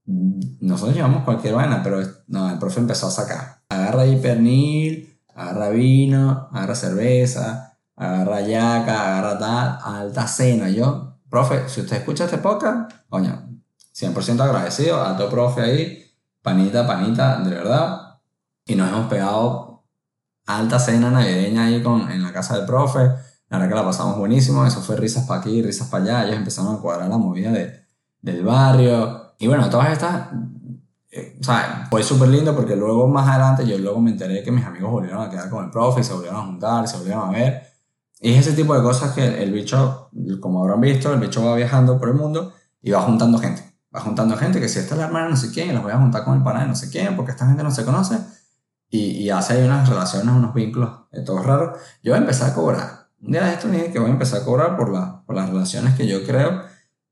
Nosotros 0.06 0.96
llevamos 0.96 1.24
cualquier 1.24 1.54
vaina, 1.54 1.82
pero 1.82 2.02
no, 2.28 2.50
el 2.50 2.60
profe 2.60 2.80
empezó 2.82 3.08
a 3.08 3.12
sacar. 3.12 3.62
Agarra 3.70 4.02
ahí 4.02 4.18
pernil, 4.18 5.18
agarra 5.34 5.70
vino, 5.70 6.50
agarra 6.52 6.76
cerveza, 6.76 7.69
agarra 8.00 8.42
yaca, 8.42 9.18
agarra 9.18 9.38
tal, 9.38 9.80
alta 9.84 10.28
cena. 10.28 10.70
Yo, 10.70 11.18
profe, 11.30 11.68
si 11.68 11.82
usted 11.82 11.98
escucha 11.98 12.26
este 12.26 12.38
podcast, 12.38 12.92
coño, 13.10 13.48
100% 13.94 14.42
agradecido 14.42 15.04
a 15.04 15.18
todo 15.18 15.30
profe 15.30 15.62
ahí, 15.62 16.12
panita, 16.42 16.88
panita, 16.88 17.40
de 17.42 17.50
verdad. 17.50 18.20
Y 18.66 18.76
nos 18.76 18.90
hemos 18.90 19.08
pegado 19.08 19.84
alta 20.46 20.80
cena 20.80 21.12
navideña 21.12 21.66
ahí 21.66 21.84
con, 21.84 22.10
en 22.10 22.24
la 22.24 22.32
casa 22.32 22.56
del 22.56 22.66
profe. 22.66 23.00
La 23.50 23.58
verdad 23.58 23.70
que 23.70 23.76
la 23.76 23.84
pasamos 23.86 24.18
buenísimo. 24.18 24.66
Eso 24.66 24.82
fue 24.82 24.96
risas 24.96 25.26
para 25.26 25.42
aquí, 25.42 25.62
risas 25.62 25.90
para 25.90 26.04
allá. 26.04 26.24
Ellos 26.26 26.38
empezaron 26.38 26.76
a 26.76 26.80
cuadrar 26.80 27.10
la 27.10 27.18
movida 27.18 27.52
de, 27.52 27.86
del 28.22 28.44
barrio. 28.44 29.34
Y 29.38 29.48
bueno, 29.48 29.70
todas 29.70 29.92
estas 29.92 30.30
eh, 31.12 31.38
o 31.40 31.44
sea, 31.44 31.88
fue 31.90 32.04
súper 32.04 32.30
lindo 32.30 32.56
porque 32.56 32.76
luego 32.76 33.08
más 33.08 33.28
adelante 33.28 33.66
yo 33.66 33.78
luego 33.80 34.00
me 34.00 34.12
enteré 34.12 34.44
que 34.44 34.52
mis 34.52 34.64
amigos 34.64 34.92
volvieron 34.92 35.24
a 35.24 35.30
quedar 35.30 35.50
con 35.50 35.66
el 35.66 35.72
profe, 35.72 36.04
se 36.04 36.14
volvieron 36.14 36.40
a 36.40 36.46
juntar, 36.46 36.88
se 36.88 36.98
volvieron 36.98 37.28
a 37.28 37.32
ver. 37.32 37.69
Y 38.20 38.34
es 38.34 38.48
ese 38.48 38.56
tipo 38.56 38.76
de 38.76 38.82
cosas 38.82 39.14
que 39.14 39.42
el 39.42 39.52
bicho, 39.54 40.10
como 40.42 40.62
habrán 40.62 40.82
visto, 40.82 41.14
el 41.14 41.20
bicho 41.20 41.44
va 41.44 41.56
viajando 41.56 41.98
por 41.98 42.10
el 42.10 42.16
mundo 42.16 42.54
y 42.82 42.92
va 42.92 43.02
juntando 43.02 43.38
gente. 43.38 43.64
Va 43.96 44.02
juntando 44.02 44.36
gente 44.38 44.60
que 44.60 44.68
si 44.68 44.80
esta 44.80 44.96
es 44.96 45.00
la 45.00 45.08
hermana 45.08 45.26
de 45.26 45.32
no 45.32 45.38
sé 45.38 45.52
quién, 45.52 45.70
y 45.70 45.74
las 45.74 45.82
voy 45.82 45.94
a 45.94 45.98
juntar 45.98 46.24
con 46.26 46.36
el 46.38 46.44
pana 46.44 46.62
de 46.62 46.68
no 46.68 46.76
sé 46.76 46.90
quién, 46.90 47.16
porque 47.16 47.32
esta 47.32 47.48
gente 47.48 47.64
no 47.64 47.72
se 47.72 47.86
conoce. 47.86 48.18
Y, 48.90 49.12
y 49.12 49.30
hace 49.30 49.54
ahí 49.54 49.64
unas 49.64 49.88
relaciones, 49.88 50.36
unos 50.36 50.54
vínculos, 50.54 50.90
eh, 51.12 51.22
todos 51.22 51.46
raros. 51.46 51.80
Yo 52.04 52.12
voy 52.12 52.18
a 52.18 52.22
empezar 52.22 52.52
a 52.52 52.54
cobrar. 52.54 53.10
Un 53.22 53.32
día 53.32 53.46
de 53.46 53.54
esto 53.54 53.68
dije 53.68 53.92
que 53.92 54.00
voy 54.00 54.10
a 54.10 54.14
empezar 54.14 54.42
a 54.42 54.46
cobrar 54.46 54.76
por, 54.76 54.92
la, 54.92 55.24
por 55.26 55.36
las 55.36 55.50
relaciones 55.50 55.96
que 55.96 56.08
yo 56.08 56.24
creo. 56.24 56.64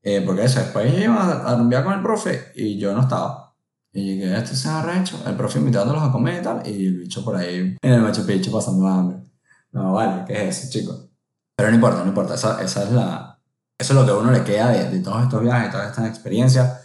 Eh, 0.02 0.22
porque 0.26 0.44
eso, 0.44 0.60
después 0.60 0.94
iba 1.00 1.16
a, 1.16 1.52
a 1.52 1.56
rumbear 1.56 1.84
con 1.84 1.94
el 1.94 2.02
profe 2.02 2.52
y 2.56 2.78
yo 2.78 2.94
no 2.94 3.02
estaba. 3.02 3.56
Y 3.94 4.16
llegué, 4.16 4.38
esto 4.38 4.56
se 4.56 4.70
ha 4.70 4.82
rehecho. 4.82 5.20
El 5.26 5.36
profe 5.36 5.60
invitándolos 5.60 6.04
a 6.04 6.12
comer 6.12 6.42
y 6.42 6.44
tal. 6.44 6.68
Y 6.68 6.88
el 6.88 6.98
bicho 7.00 7.24
por 7.24 7.36
ahí 7.36 7.78
en 7.82 7.94
el 7.94 8.02
Machu 8.02 8.26
Picchu 8.26 8.52
pasando 8.52 8.88
hambre. 8.88 9.27
No, 9.72 9.94
vale, 9.94 10.24
¿qué 10.26 10.48
es 10.48 10.58
eso, 10.58 10.72
chicos? 10.72 11.10
Pero 11.56 11.70
no 11.70 11.76
importa, 11.76 12.02
no 12.02 12.08
importa. 12.08 12.36
Esa, 12.36 12.62
esa 12.62 12.84
es 12.84 12.92
la, 12.92 13.40
eso 13.78 13.94
es 13.94 14.00
lo 14.00 14.06
que 14.06 14.12
a 14.12 14.16
uno 14.16 14.32
le 14.32 14.44
queda 14.44 14.70
de, 14.70 14.90
de 14.90 15.00
todos 15.00 15.24
estos 15.24 15.42
viajes, 15.42 15.72
todas 15.72 15.90
estas 15.90 16.08
experiencias. 16.08 16.82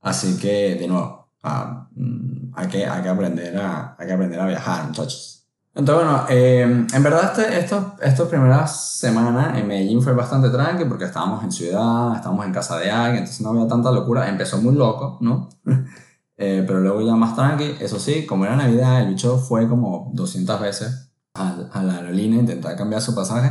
Así 0.00 0.36
que, 0.38 0.74
de 0.74 0.88
nuevo, 0.88 1.30
ah, 1.42 1.88
mm, 1.94 2.52
hay 2.54 2.68
que, 2.68 2.86
hay 2.86 3.02
que, 3.02 3.08
aprender, 3.08 3.56
a, 3.56 3.96
hay 3.98 4.06
que 4.06 4.12
aprender 4.12 4.40
a 4.40 4.46
viajar, 4.46 4.86
muchachos. 4.86 5.46
Entonces, 5.74 6.04
bueno, 6.04 6.26
eh, 6.28 6.62
en 6.62 7.02
verdad 7.02 7.32
este, 7.38 7.58
estos, 7.58 7.84
estas 8.02 8.28
primeras 8.28 8.98
semanas 8.98 9.58
en 9.58 9.66
Medellín 9.66 10.02
fue 10.02 10.12
bastante 10.12 10.50
tranqui 10.50 10.84
porque 10.84 11.04
estábamos 11.04 11.42
en 11.44 11.50
ciudad, 11.50 12.14
estábamos 12.16 12.44
en 12.44 12.52
casa 12.52 12.78
de 12.78 12.90
alguien, 12.90 13.18
entonces 13.20 13.40
no 13.40 13.50
había 13.50 13.66
tanta 13.66 13.90
locura. 13.90 14.28
Empezó 14.28 14.60
muy 14.60 14.74
loco, 14.74 15.16
¿no? 15.22 15.48
eh, 16.36 16.62
pero 16.66 16.80
luego 16.80 17.00
ya 17.00 17.14
más 17.14 17.34
tranqui. 17.34 17.76
Eso 17.80 17.98
sí, 17.98 18.26
como 18.26 18.44
era 18.44 18.56
Navidad, 18.56 19.00
el 19.00 19.08
bicho 19.08 19.38
fue 19.38 19.66
como 19.66 20.10
200 20.12 20.60
veces 20.60 21.11
a, 21.34 21.68
a 21.72 21.82
la 21.82 21.96
aerolínea 21.96 22.40
intentar 22.40 22.76
cambiar 22.76 23.00
su 23.02 23.14
pasaje. 23.14 23.48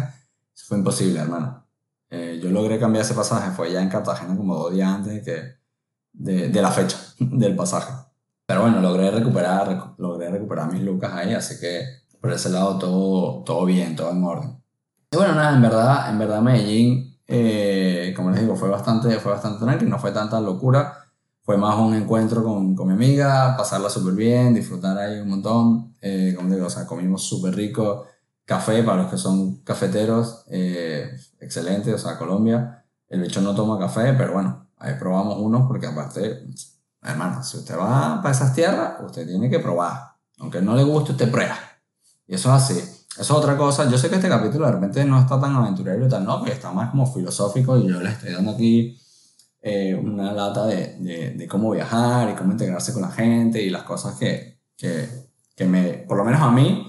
Eso 0.53 0.65
fue 0.67 0.77
imposible, 0.77 1.19
hermano. 1.19 1.65
Eh, 2.09 2.39
yo 2.43 2.49
logré 2.51 2.77
cambiar 2.79 3.05
ese 3.05 3.13
pasaje, 3.13 3.51
fue 3.51 3.71
ya 3.71 3.81
en 3.81 3.89
Cartagena 3.89 4.35
como 4.35 4.55
dos 4.55 4.73
días 4.73 4.89
antes 4.89 5.13
de, 5.13 5.21
que, 5.23 5.43
de, 6.11 6.49
de 6.49 6.61
la 6.61 6.71
fecha 6.71 6.97
del 7.19 7.55
pasaje. 7.55 7.93
Pero 8.45 8.63
bueno, 8.63 8.81
logré 8.81 9.09
recuperar, 9.11 9.93
logré 9.97 10.29
recuperar 10.29 10.71
mis 10.71 10.81
lucas 10.81 11.13
ahí, 11.13 11.33
así 11.33 11.57
que 11.59 11.85
por 12.19 12.31
ese 12.33 12.49
lado 12.49 12.77
todo, 12.77 13.43
todo 13.43 13.65
bien, 13.65 13.95
todo 13.95 14.11
en 14.11 14.23
orden. 14.23 14.63
Y 15.09 15.17
bueno, 15.17 15.35
nada, 15.35 15.55
en 15.55 15.61
verdad, 15.61 16.09
en 16.09 16.19
verdad 16.19 16.41
Medellín, 16.41 17.17
eh, 17.27 18.13
como 18.15 18.29
les 18.31 18.41
digo, 18.41 18.57
fue 18.57 18.69
bastante, 18.69 19.19
fue 19.19 19.31
bastante 19.31 19.63
tranquilo, 19.63 19.89
no 19.89 19.99
fue 19.99 20.11
tanta 20.11 20.39
locura. 20.41 21.00
Fue 21.43 21.57
más 21.57 21.77
un 21.79 21.95
encuentro 21.95 22.43
con, 22.43 22.75
con 22.75 22.87
mi 22.87 22.93
amiga, 22.93 23.55
pasarla 23.57 23.89
súper 23.89 24.13
bien, 24.13 24.53
disfrutar 24.53 24.97
ahí 24.97 25.19
un 25.19 25.29
montón. 25.29 25.95
Eh, 26.01 26.33
como 26.35 26.53
digo, 26.53 26.67
o 26.67 26.69
sea, 26.69 26.85
comimos 26.85 27.23
súper 27.23 27.55
rico 27.55 28.05
café 28.51 28.83
para 28.83 29.03
los 29.03 29.11
que 29.11 29.17
son 29.17 29.61
cafeteros, 29.63 30.43
eh, 30.49 31.09
excelente, 31.39 31.93
o 31.93 31.97
sea, 31.97 32.17
Colombia. 32.17 32.83
El 33.07 33.21
bicho 33.21 33.39
no 33.39 33.55
toma 33.55 33.79
café, 33.79 34.13
pero 34.13 34.33
bueno, 34.33 34.67
ahí 34.77 34.95
probamos 34.99 35.37
uno 35.39 35.67
porque 35.69 35.87
aparte, 35.87 36.45
hermano, 37.01 37.41
si 37.43 37.57
usted 37.57 37.77
va 37.77 38.21
para 38.21 38.35
esas 38.35 38.53
tierras, 38.53 38.95
usted 39.05 39.25
tiene 39.25 39.49
que 39.49 39.59
probar. 39.59 40.15
Aunque 40.39 40.61
no 40.61 40.75
le 40.75 40.83
guste, 40.83 41.13
usted 41.13 41.31
prueba. 41.31 41.55
Y 42.27 42.35
eso 42.35 42.53
es 42.53 42.61
así. 42.61 42.77
Eso 42.77 43.21
es 43.21 43.31
otra 43.31 43.55
cosa. 43.55 43.89
Yo 43.89 43.97
sé 43.97 44.09
que 44.09 44.15
este 44.15 44.27
capítulo 44.27 44.65
de 44.65 44.73
repente 44.73 45.05
no 45.05 45.19
está 45.19 45.39
tan 45.39 45.55
aventurero 45.55 46.05
y 46.05 46.09
tal, 46.09 46.25
no, 46.25 46.39
porque 46.39 46.53
está 46.53 46.73
más 46.73 46.91
como 46.91 47.05
filosófico 47.05 47.77
y 47.77 47.87
yo 47.87 48.01
le 48.01 48.09
estoy 48.09 48.33
dando 48.33 48.51
aquí 48.51 48.97
eh, 49.61 49.93
una 49.93 50.33
lata 50.33 50.65
de, 50.65 50.95
de, 50.99 51.31
de, 51.31 51.47
cómo 51.47 51.71
viajar 51.71 52.29
y 52.29 52.33
cómo 52.33 52.53
integrarse 52.53 52.93
con 52.93 53.03
la 53.03 53.11
gente 53.11 53.61
y 53.61 53.69
las 53.69 53.83
cosas 53.83 54.17
que, 54.17 54.59
que, 54.75 55.07
que 55.55 55.65
me, 55.65 55.93
por 56.07 56.17
lo 56.17 56.25
menos 56.25 56.41
a 56.41 56.51
mí, 56.51 56.87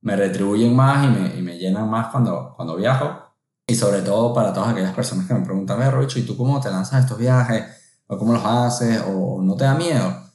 me 0.00 0.16
retribuyen 0.16 0.74
más 0.74 1.04
y 1.04 1.08
me, 1.08 1.38
y 1.38 1.42
me 1.42 1.58
llenan 1.58 1.88
más 1.88 2.08
cuando, 2.08 2.54
cuando 2.56 2.76
viajo. 2.76 3.28
Y 3.66 3.74
sobre 3.74 4.02
todo 4.02 4.34
para 4.34 4.52
todas 4.52 4.70
aquellas 4.70 4.94
personas 4.94 5.26
que 5.26 5.34
me 5.34 5.44
preguntan, 5.44 5.78
ver, 5.78 5.92
Rocho, 5.92 6.18
¿y 6.18 6.22
tú 6.22 6.36
cómo 6.36 6.60
te 6.60 6.70
lanzas 6.70 7.04
estos 7.04 7.18
viajes? 7.18 7.64
¿O 8.06 8.18
cómo 8.18 8.32
los 8.32 8.44
haces? 8.44 9.02
¿O 9.06 9.40
no 9.42 9.54
te 9.54 9.64
da 9.64 9.74
miedo? 9.74 10.28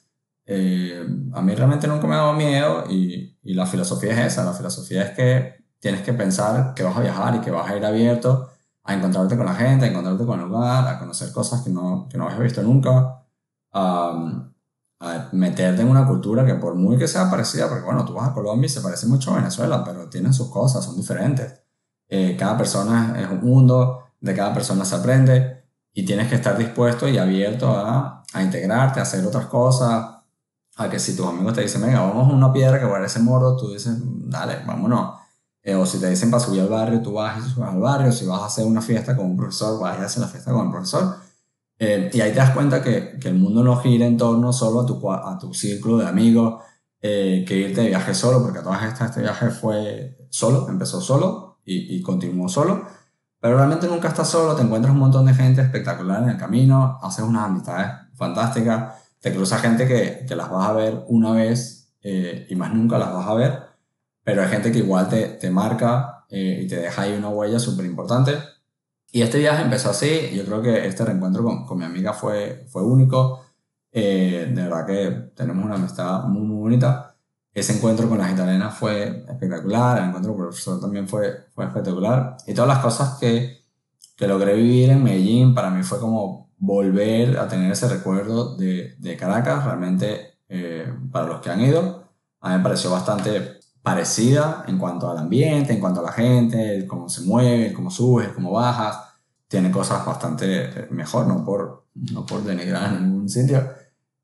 Eh, 0.46 1.06
a 1.34 1.42
mí 1.42 1.56
realmente 1.56 1.88
nunca 1.88 2.08
me 2.08 2.14
ha 2.14 2.18
dado 2.18 2.34
miedo 2.34 2.86
y, 2.90 3.38
y, 3.44 3.54
la 3.54 3.66
filosofía 3.66 4.12
es 4.12 4.34
esa, 4.34 4.44
la 4.44 4.54
filosofía 4.54 5.04
es 5.04 5.12
que 5.12 5.64
tienes 5.80 6.02
que 6.02 6.14
pensar 6.14 6.74
que 6.74 6.84
vas 6.84 6.96
a 6.98 7.02
viajar 7.02 7.36
y 7.36 7.40
que 7.40 7.50
vas 7.50 7.70
a 7.70 7.78
ir 7.78 7.86
abierto 7.86 8.53
a 8.84 8.94
encontrarte 8.94 9.38
con 9.38 9.46
la 9.46 9.56
gente, 9.56 9.86
a 9.86 9.90
encontrarte 9.90 10.26
con 10.26 10.40
el 10.40 10.48
lugar, 10.48 10.88
a 10.88 11.00
conocer 11.00 11.32
cosas 11.32 11.62
que 11.62 11.70
no, 11.70 12.08
que 12.10 12.18
no 12.18 12.26
habías 12.26 12.40
visto 12.40 12.62
nunca, 12.62 13.24
a, 13.72 14.50
a 15.00 15.30
meterte 15.32 15.82
en 15.82 15.90
una 15.90 16.08
cultura 16.08 16.46
que 16.46 16.56
por 16.56 16.76
muy 16.76 16.98
que 16.98 17.08
sea 17.08 17.30
parecida, 17.30 17.70
porque 17.70 17.86
bueno, 17.86 18.06
tú 18.06 18.14
vas 18.14 18.30
a 18.30 18.34
Colombia 18.34 18.68
y 18.68 18.70
se 18.70 18.82
parece 18.82 19.08
mucho 19.08 19.32
a 19.32 19.38
Venezuela, 19.38 19.84
pero 19.84 20.10
tienen 20.10 20.34
sus 20.34 20.50
cosas, 20.50 20.84
son 20.84 20.96
diferentes. 20.96 21.62
Eh, 22.08 22.36
cada 22.38 22.58
persona 22.58 23.16
es 23.20 23.30
un 23.30 23.42
mundo, 23.42 24.04
de 24.20 24.34
cada 24.36 24.54
persona 24.54 24.86
se 24.86 24.96
aprende 24.96 25.64
y 25.94 26.06
tienes 26.06 26.28
que 26.30 26.36
estar 26.36 26.58
dispuesto 26.58 27.08
y 27.08 27.18
abierto 27.18 27.70
a, 27.72 28.24
a 28.34 28.44
integrarte, 28.44 29.00
a 29.00 29.04
hacer 29.04 29.26
otras 29.26 29.46
cosas, 29.48 30.14
a 30.76 30.90
que 30.90 31.00
si 31.00 31.16
tus 31.16 31.28
amigos 31.28 31.54
te 31.54 31.62
dicen, 31.62 31.82
venga, 31.82 32.02
vamos 32.02 32.30
a 32.30 32.36
una 32.36 32.52
piedra 32.52 32.80
que 32.80 32.88
parece 32.88 33.20
mordo, 33.20 33.56
tú 33.58 33.72
dices, 33.72 33.96
dale, 34.00 34.60
vámonos. 34.66 35.20
Eh, 35.64 35.76
o 35.76 35.86
si 35.86 35.98
te 35.98 36.10
dicen 36.10 36.30
para 36.30 36.44
subir 36.44 36.62
al 36.62 36.68
barrio, 36.68 37.02
tú 37.02 37.14
vas 37.14 37.38
y 37.38 37.50
subes 37.50 37.70
al 37.70 37.80
barrio. 37.80 38.12
Si 38.12 38.26
vas 38.26 38.42
a 38.42 38.46
hacer 38.48 38.66
una 38.66 38.82
fiesta 38.82 39.16
con 39.16 39.28
un 39.28 39.38
profesor, 39.38 39.80
vas 39.80 39.98
a 39.98 40.06
hacer 40.06 40.22
la 40.22 40.28
fiesta 40.28 40.52
con 40.52 40.66
el 40.66 40.72
profesor. 40.72 41.16
Eh, 41.80 42.12
y 42.14 42.22
ahí 42.22 42.32
te 42.32 42.38
das 42.38 42.52
cuenta 42.52 42.82
que, 42.82 43.18
que, 43.20 43.30
el 43.30 43.36
mundo 43.36 43.64
no 43.64 43.78
gira 43.78 44.06
en 44.06 44.18
torno 44.18 44.52
solo 44.54 44.82
a 44.82 44.86
tu, 44.86 45.12
a 45.12 45.38
tu 45.40 45.54
círculo 45.54 45.98
de 45.98 46.08
amigos, 46.08 46.62
eh, 47.02 47.46
que 47.48 47.58
irte 47.58 47.82
de 47.82 47.88
viaje 47.90 48.14
solo, 48.14 48.44
porque 48.44 48.60
todas 48.60 48.84
estas 48.84 49.10
este 49.10 49.22
viaje 49.22 49.50
fue 49.50 50.28
solo, 50.30 50.70
empezó 50.70 51.02
solo 51.02 51.60
y, 51.66 52.02
continuó 52.02 52.50
solo. 52.50 52.86
Pero 53.40 53.58
realmente 53.58 53.88
nunca 53.88 54.10
estás 54.10 54.30
solo, 54.30 54.56
te 54.56 54.64
encuentras 54.64 54.94
un 54.94 55.00
montón 55.00 55.26
de 55.26 55.34
gente 55.34 55.62
espectacular 55.62 56.24
en 56.24 56.30
el 56.30 56.38
camino, 56.38 57.00
haces 57.02 57.26
unas 57.26 57.46
amistades 57.46 57.92
fantásticas 58.16 58.96
te 59.20 59.34
cruza 59.34 59.58
gente 59.58 59.88
que, 59.88 60.26
que, 60.28 60.36
las 60.36 60.50
vas 60.50 60.68
a 60.68 60.74
ver 60.74 61.06
una 61.08 61.32
vez 61.32 61.94
y 62.02 62.54
más 62.56 62.74
nunca 62.74 62.98
las 62.98 63.14
vas 63.14 63.26
a 63.26 63.34
ver, 63.34 63.73
pero 64.24 64.42
hay 64.42 64.50
gente 64.50 64.72
que 64.72 64.80
igual 64.80 65.10
te, 65.10 65.28
te 65.30 65.50
marca 65.50 66.26
eh, 66.30 66.62
y 66.64 66.68
te 66.68 66.78
deja 66.78 67.04
ahí 67.04 67.14
una 67.14 67.30
huella 67.30 67.60
súper 67.60 67.86
importante. 67.86 68.38
Y 69.12 69.22
este 69.22 69.40
viaje 69.40 69.64
empezó 69.64 69.92
así, 69.92 70.32
yo 70.34 70.44
creo 70.46 70.62
que 70.62 70.88
este 70.88 71.06
reencuentro 71.06 71.44
con, 71.44 71.66
con 71.66 71.78
mi 71.78 71.86
amiga 71.86 72.14
fue, 72.14 72.66
fue 72.68 72.84
único, 72.84 73.42
eh, 73.92 74.52
de 74.52 74.64
verdad 74.64 74.88
que 74.88 75.12
tenemos 75.36 75.64
una 75.64 75.76
amistad 75.76 76.24
muy, 76.24 76.42
muy 76.42 76.58
bonita. 76.58 77.16
Ese 77.54 77.74
encuentro 77.74 78.10
con 78.10 78.18
las 78.18 78.32
italianas 78.32 78.76
fue 78.76 79.24
espectacular, 79.30 80.00
el 80.00 80.06
encuentro 80.06 80.34
con 80.34 80.42
el 80.42 80.48
profesor 80.48 80.82
también 80.82 81.08
fue, 81.08 81.46
fue 81.54 81.66
espectacular. 81.66 82.38
Y 82.48 82.56
todas 82.56 82.68
las 82.70 82.80
cosas 82.80 83.20
que, 83.20 83.66
que 84.16 84.28
logré 84.28 84.56
vivir 84.56 84.90
en 84.90 85.04
Medellín 85.04 85.54
para 85.54 85.70
mí 85.70 85.84
fue 85.84 86.00
como 86.00 86.50
volver 86.58 87.38
a 87.38 87.48
tener 87.48 87.72
ese 87.72 87.88
recuerdo 87.88 88.58
de, 88.58 88.96
de 88.98 89.16
Caracas. 89.16 89.64
Realmente, 89.64 90.40
eh, 90.50 90.92
para 91.12 91.28
los 91.28 91.42
que 91.42 91.52
han 91.52 91.62
ido, 91.62 92.06
a 92.42 92.50
mí 92.50 92.58
me 92.58 92.64
pareció 92.64 92.90
bastante 92.90 93.53
parecida 93.84 94.64
en 94.68 94.78
cuanto 94.80 95.12
al 95.12 95.18
ambiente, 95.18 95.74
en 95.74 95.80
cuanto 95.80 96.00
a 96.00 96.04
la 96.04 96.12
gente, 96.12 96.88
cómo 96.88 97.10
se 97.10 97.22
mueve, 97.22 97.74
cómo 97.74 97.92
subes, 97.92 98.30
cómo 98.30 98.52
bajas. 98.52 98.98
Tiene 99.48 99.70
cosas 99.70 100.06
bastante 100.06 100.88
mejor, 100.90 101.28
no 101.28 101.46
por, 101.46 101.88
no 101.94 102.26
por 102.26 102.44
denigrar 102.44 102.94
en 102.94 103.04
ningún 103.04 103.30
sitio. 103.30 103.62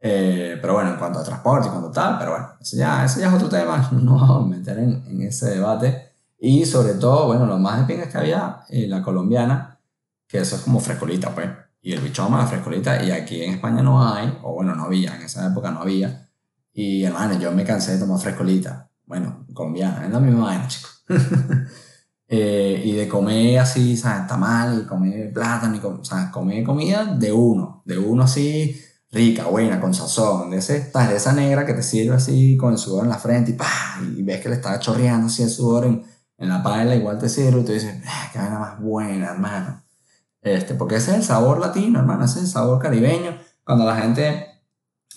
Eh, 0.02 0.58
pero 0.62 0.74
bueno, 0.74 0.92
en 0.92 0.98
cuanto 0.98 1.20
a 1.20 1.24
transporte 1.24 1.68
y 1.68 1.72
cuanto 1.72 1.92
tal, 1.92 2.18
pero 2.18 2.32
bueno, 2.32 2.48
ese 2.62 2.78
ya, 2.78 3.04
ese 3.04 3.20
ya 3.20 3.28
es 3.28 3.34
otro 3.34 3.50
tema, 3.50 3.90
no 3.92 4.16
vamos 4.16 4.46
a 4.46 4.48
meter 4.58 4.80
en, 4.80 5.04
en, 5.06 5.22
ese 5.24 5.52
debate. 5.52 6.14
Y 6.40 6.66
sobre 6.66 6.94
todo, 6.94 7.28
bueno, 7.28 7.46
lo 7.46 7.60
más 7.60 7.80
de 7.80 7.86
pinga 7.86 8.06
es 8.06 8.12
que 8.12 8.18
había 8.18 8.62
eh, 8.70 8.88
la 8.88 9.04
colombiana, 9.04 9.78
que 10.26 10.40
eso 10.40 10.56
es 10.56 10.62
como 10.62 10.80
frescolita, 10.80 11.36
pues 11.36 11.50
y 11.82 11.94
el 11.94 12.02
bicho 12.02 12.24
ama 12.24 12.40
la 12.40 12.48
frescolita 12.48 13.04
y 13.04 13.12
aquí 13.12 13.42
en 13.42 13.54
España 13.54 13.82
no 13.82 14.06
hay, 14.06 14.38
o 14.44 14.54
bueno, 14.54 14.76
no 14.76 14.84
había, 14.84 15.16
en 15.16 15.24
esa 15.24 15.48
época 15.48 15.72
no 15.72 15.82
había. 15.82 16.30
Y 16.74 17.04
hermano, 17.04 17.40
yo 17.40 17.52
me 17.52 17.64
cansé 17.64 17.94
de 17.94 18.00
tomar 18.00 18.20
frescolita. 18.20 18.89
Bueno, 19.10 19.48
colombiana, 19.56 20.06
es 20.06 20.12
la 20.12 20.20
misma 20.20 20.46
vaina, 20.46 20.68
chicos. 20.68 21.04
eh, 22.28 22.80
y 22.86 22.92
de 22.92 23.08
comer 23.08 23.58
así, 23.58 23.98
¿sabes? 23.98 24.28
Tamal, 24.28 24.86
comer 24.86 25.34
plátano, 25.34 25.76
y 25.76 26.06
sea, 26.06 26.30
comer 26.30 26.64
comida 26.64 27.06
de 27.06 27.32
uno, 27.34 27.82
de 27.86 27.98
uno 27.98 28.26
así, 28.26 28.80
rica, 29.10 29.46
buena, 29.48 29.82
con 29.82 29.96
sazón, 29.96 30.52
de, 30.52 30.58
ese, 30.58 30.92
de 30.94 31.16
esa 31.16 31.34
negra 31.34 31.66
que 31.66 31.74
te 31.74 31.82
sirve 31.82 32.18
así 32.18 32.56
con 32.56 32.74
el 32.74 32.78
sudor 32.78 33.06
en 33.06 33.10
la 33.10 33.18
frente 33.18 33.50
y 33.50 33.54
pa, 33.56 33.66
y 34.16 34.22
ves 34.22 34.42
que 34.42 34.50
le 34.50 34.56
está 34.56 34.80
chorreando 34.80 35.26
así 35.26 35.42
el 35.42 35.50
sudor 35.50 35.86
en, 35.86 36.04
en 36.38 36.48
la 36.50 36.62
paella, 36.62 36.94
igual 36.94 37.18
te 37.18 37.30
sirve 37.30 37.62
y 37.62 37.66
tú 37.66 37.72
dices, 37.72 38.00
ah, 38.06 38.30
qué 38.32 38.38
vaina 38.38 38.60
más 38.60 38.80
buena, 38.80 39.32
hermano. 39.32 39.84
Este, 40.44 40.76
porque 40.76 40.98
ese 40.98 41.12
es 41.12 41.18
el 41.18 41.24
sabor 41.24 41.60
latino, 41.60 41.98
hermano, 41.98 42.26
ese 42.26 42.38
es 42.38 42.46
el 42.46 42.52
sabor 42.52 42.80
caribeño. 42.80 43.40
Cuando 43.64 43.86
la 43.86 43.96
gente 43.96 44.49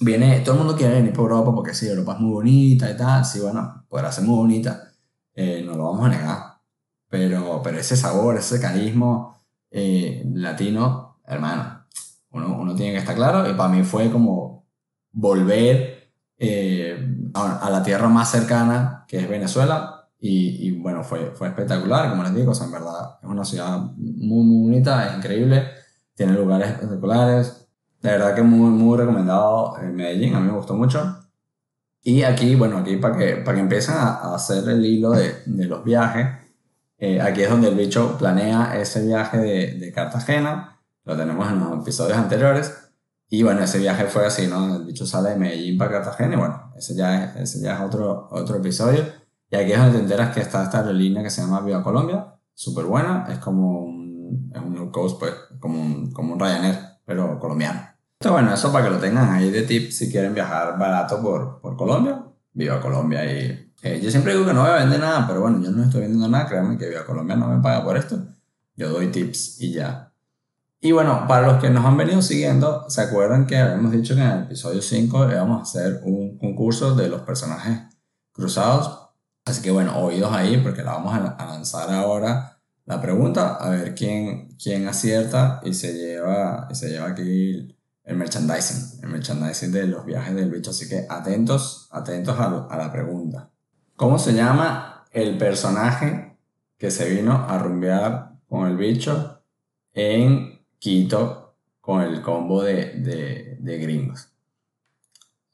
viene, 0.02 0.40
todo 0.40 0.54
el 0.54 0.60
mundo 0.60 0.76
quiere 0.76 0.94
venir 0.94 1.12
por 1.12 1.30
Europa 1.30 1.54
porque 1.54 1.74
sí, 1.74 1.88
Europa 1.88 2.14
es 2.14 2.20
muy 2.20 2.32
bonita 2.32 2.90
y 2.90 2.96
tal, 2.96 3.24
sí, 3.24 3.40
bueno, 3.40 3.84
podrá 3.88 4.12
ser 4.12 4.24
muy 4.24 4.36
bonita, 4.36 4.92
eh, 5.34 5.62
no 5.64 5.76
lo 5.76 5.84
vamos 5.84 6.06
a 6.06 6.08
negar. 6.10 6.38
Pero, 7.08 7.60
pero 7.62 7.78
ese 7.78 7.96
sabor, 7.96 8.36
ese 8.36 8.60
carisma 8.60 9.36
eh, 9.70 10.22
latino, 10.34 11.20
hermano, 11.26 11.86
uno, 12.30 12.56
uno, 12.58 12.74
tiene 12.74 12.92
que 12.92 12.98
estar 12.98 13.14
claro. 13.14 13.48
Y 13.48 13.54
para 13.54 13.68
mí 13.68 13.82
fue 13.84 14.10
como 14.10 14.66
volver 15.12 16.12
eh, 16.38 16.98
a, 17.34 17.58
a 17.66 17.70
la 17.70 17.82
tierra 17.82 18.08
más 18.08 18.30
cercana, 18.30 19.04
que 19.06 19.18
es 19.18 19.28
Venezuela, 19.28 20.08
y, 20.18 20.68
y, 20.68 20.70
bueno, 20.70 21.02
fue, 21.02 21.32
fue 21.32 21.48
espectacular, 21.48 22.08
como 22.10 22.22
les 22.22 22.34
digo, 22.34 22.52
o 22.52 22.54
sea, 22.54 22.66
en 22.66 22.72
verdad 22.72 23.18
es 23.20 23.28
una 23.28 23.44
ciudad 23.44 23.78
muy, 23.96 24.44
muy 24.44 24.70
bonita, 24.70 25.08
es 25.08 25.16
increíble, 25.16 25.68
tiene 26.14 26.32
lugares 26.34 26.70
espectaculares. 26.70 27.61
De 28.02 28.10
verdad 28.10 28.34
que 28.34 28.42
muy, 28.42 28.70
muy 28.70 28.98
recomendado 28.98 29.78
en 29.80 29.94
Medellín, 29.94 30.34
a 30.34 30.40
mí 30.40 30.48
me 30.48 30.56
gustó 30.56 30.74
mucho. 30.74 31.18
Y 32.02 32.22
aquí, 32.22 32.56
bueno, 32.56 32.78
aquí 32.78 32.96
para 32.96 33.16
que, 33.16 33.36
para 33.36 33.54
que 33.54 33.60
empiecen 33.60 33.94
a, 33.94 34.14
a 34.14 34.34
hacer 34.34 34.68
el 34.68 34.84
hilo 34.84 35.12
de, 35.12 35.42
de 35.46 35.66
los 35.66 35.84
viajes, 35.84 36.26
eh, 36.98 37.20
aquí 37.20 37.42
es 37.42 37.50
donde 37.50 37.68
el 37.68 37.74
bicho 37.76 38.16
planea 38.18 38.76
ese 38.76 39.04
viaje 39.06 39.38
de, 39.38 39.74
de 39.78 39.92
Cartagena, 39.92 40.80
lo 41.04 41.16
tenemos 41.16 41.50
en 41.50 41.60
los 41.60 41.80
episodios 41.80 42.16
anteriores. 42.16 42.92
Y 43.28 43.42
bueno, 43.42 43.62
ese 43.62 43.78
viaje 43.78 44.04
fue 44.06 44.26
así, 44.26 44.46
¿no? 44.46 44.76
El 44.76 44.84
bicho 44.84 45.06
sale 45.06 45.30
de 45.30 45.36
Medellín 45.36 45.78
para 45.78 45.90
Cartagena 45.92 46.34
y 46.34 46.36
bueno, 46.36 46.72
ese 46.76 46.94
ya 46.94 47.24
es, 47.24 47.36
ese 47.36 47.60
ya 47.60 47.74
es 47.74 47.80
otro, 47.80 48.28
otro 48.30 48.56
episodio. 48.56 49.04
Y 49.50 49.56
aquí 49.56 49.72
es 49.72 49.78
donde 49.78 49.98
te 49.98 50.02
enteras 50.04 50.34
que 50.34 50.40
está 50.40 50.62
esta 50.64 50.78
aerolínea 50.78 51.22
que 51.22 51.30
se 51.30 51.40
llama 51.40 51.60
Viva 51.60 51.82
Colombia, 51.82 52.34
súper 52.54 52.84
buena, 52.84 53.26
es 53.30 53.38
como 53.38 53.80
un, 53.84 54.52
es 54.54 54.60
un 54.60 54.74
low 54.74 54.90
cost, 54.90 55.18
pues, 55.18 55.32
como 55.60 55.80
un, 55.80 56.12
como 56.12 56.34
un 56.34 56.40
Ryanair, 56.40 56.78
pero 57.04 57.38
colombiano. 57.38 57.80
Bueno, 58.30 58.54
eso 58.54 58.72
para 58.72 58.84
que 58.84 58.90
lo 58.90 58.98
tengan 58.98 59.30
ahí 59.30 59.50
de 59.50 59.62
tip 59.62 59.90
si 59.90 60.10
quieren 60.10 60.34
viajar 60.34 60.78
barato 60.78 61.20
por, 61.20 61.60
por 61.60 61.76
Colombia. 61.76 62.22
Viva 62.54 62.80
Colombia 62.80 63.24
y 63.24 63.72
eh, 63.82 64.00
yo 64.02 64.10
siempre 64.10 64.34
digo 64.34 64.46
que 64.46 64.52
no 64.52 64.60
voy 64.60 64.70
a 64.70 64.76
vender 64.76 65.00
nada, 65.00 65.26
pero 65.26 65.40
bueno, 65.40 65.62
yo 65.62 65.70
no 65.70 65.82
estoy 65.84 66.02
vendiendo 66.02 66.28
nada, 66.28 66.46
créanme 66.46 66.76
que 66.76 66.88
Viva 66.88 67.04
Colombia 67.04 67.34
no 67.34 67.48
me 67.48 67.62
paga 67.62 67.82
por 67.82 67.96
esto. 67.96 68.18
Yo 68.76 68.90
doy 68.90 69.08
tips 69.08 69.60
y 69.60 69.72
ya. 69.72 70.12
Y 70.80 70.92
bueno, 70.92 71.26
para 71.26 71.46
los 71.46 71.62
que 71.62 71.70
nos 71.70 71.84
han 71.84 71.96
venido 71.96 72.20
siguiendo, 72.22 72.88
¿se 72.90 73.00
acuerdan 73.00 73.46
que 73.46 73.56
habíamos 73.56 73.92
dicho 73.92 74.14
que 74.14 74.20
en 74.20 74.30
el 74.30 74.42
episodio 74.44 74.82
5 74.82 75.30
íbamos 75.30 75.58
a 75.58 75.62
hacer 75.62 76.00
un 76.04 76.38
concurso 76.38 76.94
de 76.94 77.08
los 77.08 77.22
personajes 77.22 77.80
cruzados? 78.32 79.10
Así 79.44 79.62
que 79.62 79.70
bueno, 79.70 79.98
oídos 79.98 80.32
ahí 80.32 80.58
porque 80.58 80.82
la 80.82 80.92
vamos 80.92 81.14
a 81.14 81.46
lanzar 81.46 81.90
ahora 81.90 82.52
la 82.84 83.00
pregunta, 83.00 83.54
a 83.54 83.70
ver 83.70 83.94
quién, 83.94 84.56
quién 84.62 84.88
acierta 84.88 85.60
y 85.64 85.74
se 85.74 85.94
lleva, 85.94 86.66
y 86.70 86.74
se 86.74 86.88
lleva 86.88 87.08
aquí 87.08 87.76
el 88.04 88.16
merchandising, 88.16 89.04
el 89.04 89.08
merchandising 89.08 89.72
de 89.72 89.86
los 89.86 90.04
viajes 90.04 90.34
del 90.34 90.50
bicho. 90.50 90.70
Así 90.70 90.88
que 90.88 91.06
atentos, 91.08 91.88
atentos 91.92 92.38
a, 92.38 92.76
la 92.76 92.92
pregunta. 92.92 93.50
¿Cómo 93.96 94.18
se 94.18 94.32
llama 94.34 95.04
el 95.12 95.38
personaje 95.38 96.36
que 96.76 96.90
se 96.90 97.08
vino 97.08 97.46
a 97.48 97.58
rumbear 97.58 98.32
con 98.48 98.68
el 98.68 98.76
bicho 98.76 99.42
en 99.92 100.60
Quito 100.78 101.56
con 101.80 102.02
el 102.02 102.22
combo 102.22 102.62
de, 102.62 102.94
de, 102.94 103.56
de 103.60 103.78
gringos? 103.78 104.28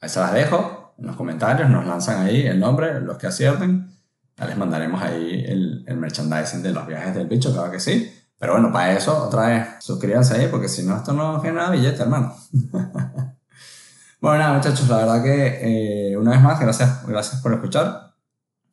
Ahí 0.01 0.09
se 0.09 0.21
las 0.21 0.33
dejo 0.33 0.95
en 0.99 1.07
los 1.07 1.17
comentarios, 1.17 1.69
nos 1.69 1.87
lanzan 1.87 2.25
ahí 2.25 2.47
el 2.47 2.59
nombre, 2.59 3.01
los 3.01 3.19
que 3.19 3.27
acierten. 3.27 3.91
Ya 4.37 4.47
les 4.47 4.57
mandaremos 4.57 5.03
ahí 5.03 5.45
el, 5.47 5.85
el 5.87 5.97
merchandising 5.97 6.63
de 6.63 6.73
los 6.73 6.87
viajes 6.87 7.15
del 7.15 7.27
bicho, 7.27 7.53
claro 7.53 7.71
que 7.71 7.81
sí. 7.81 8.13
Pero 8.39 8.53
bueno, 8.53 8.73
para 8.73 8.93
eso, 8.93 9.25
otra 9.25 9.49
vez, 9.49 9.67
suscríbanse 9.81 10.35
ahí, 10.35 10.49
porque 10.49 10.69
si 10.69 10.85
no, 10.85 10.97
esto 10.97 11.13
no 11.13 11.41
genera 11.41 11.71
billete, 11.71 12.03
hermano. 12.03 12.35
bueno, 14.21 14.39
nada, 14.39 14.55
muchachos, 14.55 14.89
la 14.89 14.99
verdad 14.99 15.23
que 15.23 16.11
eh, 16.13 16.17
una 16.17 16.31
vez 16.31 16.41
más, 16.41 16.61
gracias, 16.61 17.05
gracias 17.07 17.43
por 17.43 17.53
escuchar. 17.53 18.15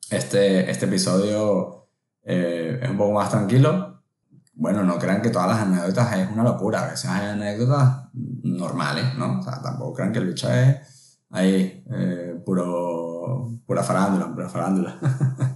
Este, 0.08 0.70
este 0.70 0.86
episodio 0.86 1.88
eh, 2.22 2.78
es 2.80 2.90
un 2.90 2.96
poco 2.96 3.12
más 3.12 3.30
tranquilo. 3.30 4.02
Bueno, 4.54 4.84
no 4.84 4.98
crean 4.98 5.20
que 5.20 5.30
todas 5.30 5.48
las 5.48 5.60
anécdotas 5.60 6.16
es 6.16 6.30
una 6.30 6.44
locura. 6.44 6.84
A 6.84 6.90
veces 6.90 7.10
hay 7.10 7.26
anécdotas 7.26 8.08
normales, 8.14 9.16
¿no? 9.16 9.40
O 9.40 9.42
sea, 9.42 9.60
tampoco 9.60 9.94
crean 9.94 10.12
que 10.12 10.20
el 10.20 10.28
bicho 10.28 10.48
es 10.48 11.20
ahí 11.30 11.84
eh, 11.90 12.40
puro, 12.44 13.50
pura 13.66 13.82
farándula, 13.82 14.32
pura 14.32 14.48
farándula. 14.48 14.98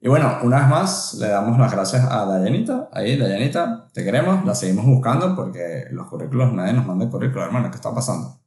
Y 0.00 0.08
bueno, 0.08 0.38
una 0.42 0.60
vez 0.60 0.68
más 0.68 1.14
le 1.14 1.28
damos 1.28 1.58
las 1.58 1.72
gracias 1.72 2.04
a 2.08 2.24
Dayanita. 2.24 2.88
Ahí, 2.92 3.16
Dayanita, 3.16 3.88
te 3.92 4.04
queremos, 4.04 4.44
la 4.44 4.54
seguimos 4.54 4.86
buscando 4.86 5.34
porque 5.34 5.86
los 5.90 6.06
currículos, 6.06 6.52
nadie 6.52 6.72
nos 6.72 6.86
manda 6.86 7.04
el 7.04 7.10
currículo, 7.10 7.44
hermano, 7.44 7.68
¿qué 7.70 7.76
está 7.76 7.92
pasando? 7.92 8.40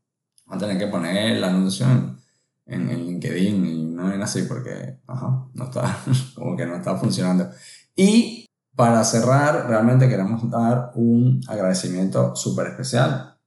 Vamos 0.46 0.64
a 0.64 0.68
tener 0.68 0.78
que 0.78 0.88
poner 0.88 1.40
la 1.40 1.48
anuncio 1.48 1.86
en, 1.88 2.90
en, 2.90 3.06
LinkedIn 3.06 3.66
y 3.66 3.86
no 3.86 4.08
ven 4.08 4.22
así 4.22 4.44
porque, 4.44 5.00
ajá, 5.08 5.46
no 5.54 5.64
está, 5.66 5.98
como 6.36 6.56
que 6.56 6.66
no 6.66 6.76
está 6.76 6.96
funcionando. 6.96 7.50
Y 7.98 8.46
para 8.74 9.04
cerrar, 9.04 9.68
realmente 9.68 10.08
queremos 10.08 10.50
dar 10.50 10.92
un 10.96 11.42
agradecimiento 11.50 12.34
súper 12.34 12.68
especial 12.68 13.38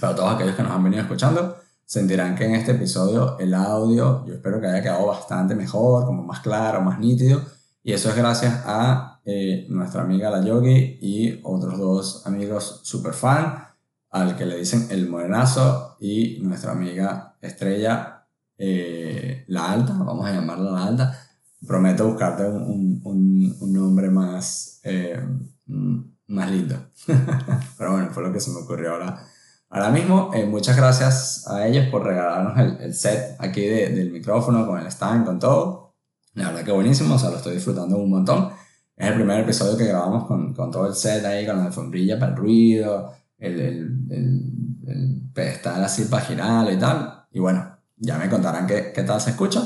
para 0.00 0.14
todos 0.14 0.34
aquellos 0.34 0.56
que 0.56 0.62
nos 0.62 0.72
han 0.72 0.84
venido 0.84 1.02
escuchando 1.02 1.61
sentirán 1.84 2.34
que 2.34 2.44
en 2.44 2.54
este 2.54 2.72
episodio 2.72 3.38
el 3.38 3.54
audio 3.54 4.24
yo 4.26 4.34
espero 4.34 4.60
que 4.60 4.66
haya 4.66 4.82
quedado 4.82 5.06
bastante 5.06 5.54
mejor, 5.54 6.04
como 6.04 6.22
más 6.22 6.40
claro, 6.40 6.80
más 6.80 6.98
nítido. 6.98 7.42
Y 7.82 7.92
eso 7.92 8.10
es 8.10 8.16
gracias 8.16 8.62
a 8.64 9.20
eh, 9.24 9.66
nuestra 9.68 10.02
amiga 10.02 10.30
la 10.30 10.44
Yogi 10.44 10.98
y 11.00 11.40
otros 11.42 11.78
dos 11.78 12.26
amigos 12.26 12.80
super 12.84 13.12
fan, 13.12 13.56
al 14.10 14.36
que 14.36 14.46
le 14.46 14.56
dicen 14.56 14.86
el 14.90 15.08
morenazo 15.08 15.96
y 16.00 16.38
nuestra 16.42 16.72
amiga 16.72 17.36
Estrella 17.40 18.26
eh, 18.58 19.44
la 19.48 19.72
Alta, 19.72 19.92
vamos 19.94 20.26
a 20.26 20.32
llamarla 20.32 20.70
la 20.70 20.86
Alta. 20.86 21.18
Prometo 21.66 22.08
buscarte 22.08 22.44
un, 22.44 23.00
un, 23.04 23.56
un 23.60 23.72
nombre 23.72 24.10
más, 24.10 24.80
eh, 24.84 25.20
más 25.66 26.50
lindo. 26.50 26.76
Pero 27.78 27.92
bueno, 27.92 28.10
fue 28.12 28.22
lo 28.22 28.32
que 28.32 28.40
se 28.40 28.50
me 28.50 28.60
ocurrió 28.60 28.92
ahora 28.92 29.26
Ahora 29.74 29.88
mismo, 29.88 30.30
eh, 30.34 30.44
muchas 30.44 30.76
gracias 30.76 31.48
a 31.48 31.66
ellos 31.66 31.86
por 31.90 32.04
regalarnos 32.04 32.58
el, 32.58 32.76
el 32.82 32.94
set 32.94 33.36
aquí 33.38 33.62
de, 33.62 33.88
del 33.88 34.12
micrófono, 34.12 34.66
con 34.66 34.78
el 34.78 34.86
stand, 34.88 35.24
con 35.24 35.38
todo. 35.38 35.94
La 36.34 36.48
verdad 36.48 36.62
que 36.62 36.72
buenísimo, 36.72 37.14
o 37.14 37.18
sea, 37.18 37.30
lo 37.30 37.36
estoy 37.38 37.54
disfrutando 37.54 37.96
un 37.96 38.10
montón. 38.10 38.50
Es 38.94 39.08
el 39.08 39.14
primer 39.14 39.40
episodio 39.40 39.78
que 39.78 39.86
grabamos 39.86 40.26
con, 40.26 40.52
con 40.52 40.70
todo 40.70 40.86
el 40.86 40.94
set 40.94 41.24
ahí, 41.24 41.46
con 41.46 41.56
la 41.56 41.64
alfombrilla 41.64 42.18
para 42.18 42.32
el 42.32 42.38
ruido, 42.38 43.14
el, 43.38 43.60
el, 43.60 44.50
el, 44.86 45.22
pedestal 45.32 45.82
así 45.82 46.04
para 46.04 46.22
girar 46.22 46.70
y 46.70 46.78
tal. 46.78 47.24
Y 47.30 47.38
bueno, 47.40 47.78
ya 47.96 48.18
me 48.18 48.28
contarán 48.28 48.66
qué, 48.66 48.92
qué 48.94 49.02
tal 49.04 49.22
se 49.22 49.30
escucha. 49.30 49.62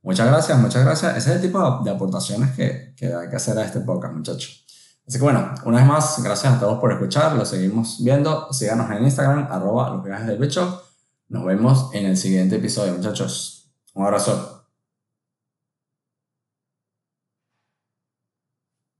Muchas 0.00 0.26
gracias, 0.26 0.58
muchas 0.58 0.84
gracias. 0.86 1.18
Ese 1.18 1.30
es 1.30 1.36
el 1.36 1.42
tipo 1.42 1.82
de 1.84 1.90
aportaciones 1.90 2.52
que, 2.52 2.94
que 2.96 3.12
hay 3.12 3.28
que 3.28 3.36
hacer 3.36 3.58
a 3.58 3.64
este 3.66 3.80
podcast, 3.80 4.14
muchachos. 4.14 4.64
Así 5.10 5.18
que 5.18 5.24
bueno, 5.24 5.52
una 5.64 5.78
vez 5.78 5.86
más, 5.88 6.22
gracias 6.22 6.54
a 6.54 6.60
todos 6.60 6.78
por 6.78 6.92
escuchar, 6.92 7.34
lo 7.34 7.44
seguimos 7.44 7.96
viendo, 8.00 8.52
síganos 8.52 8.88
en 8.92 9.02
Instagram, 9.02 9.48
arroba 9.50 9.90
los 9.90 10.04
viajes 10.04 10.28
del 10.28 10.38
bicho. 10.38 10.84
Nos 11.26 11.44
vemos 11.44 11.90
en 11.94 12.06
el 12.06 12.16
siguiente 12.16 12.54
episodio, 12.54 12.92
muchachos. 12.92 13.72
Un 13.92 14.04
abrazo. 14.04 14.59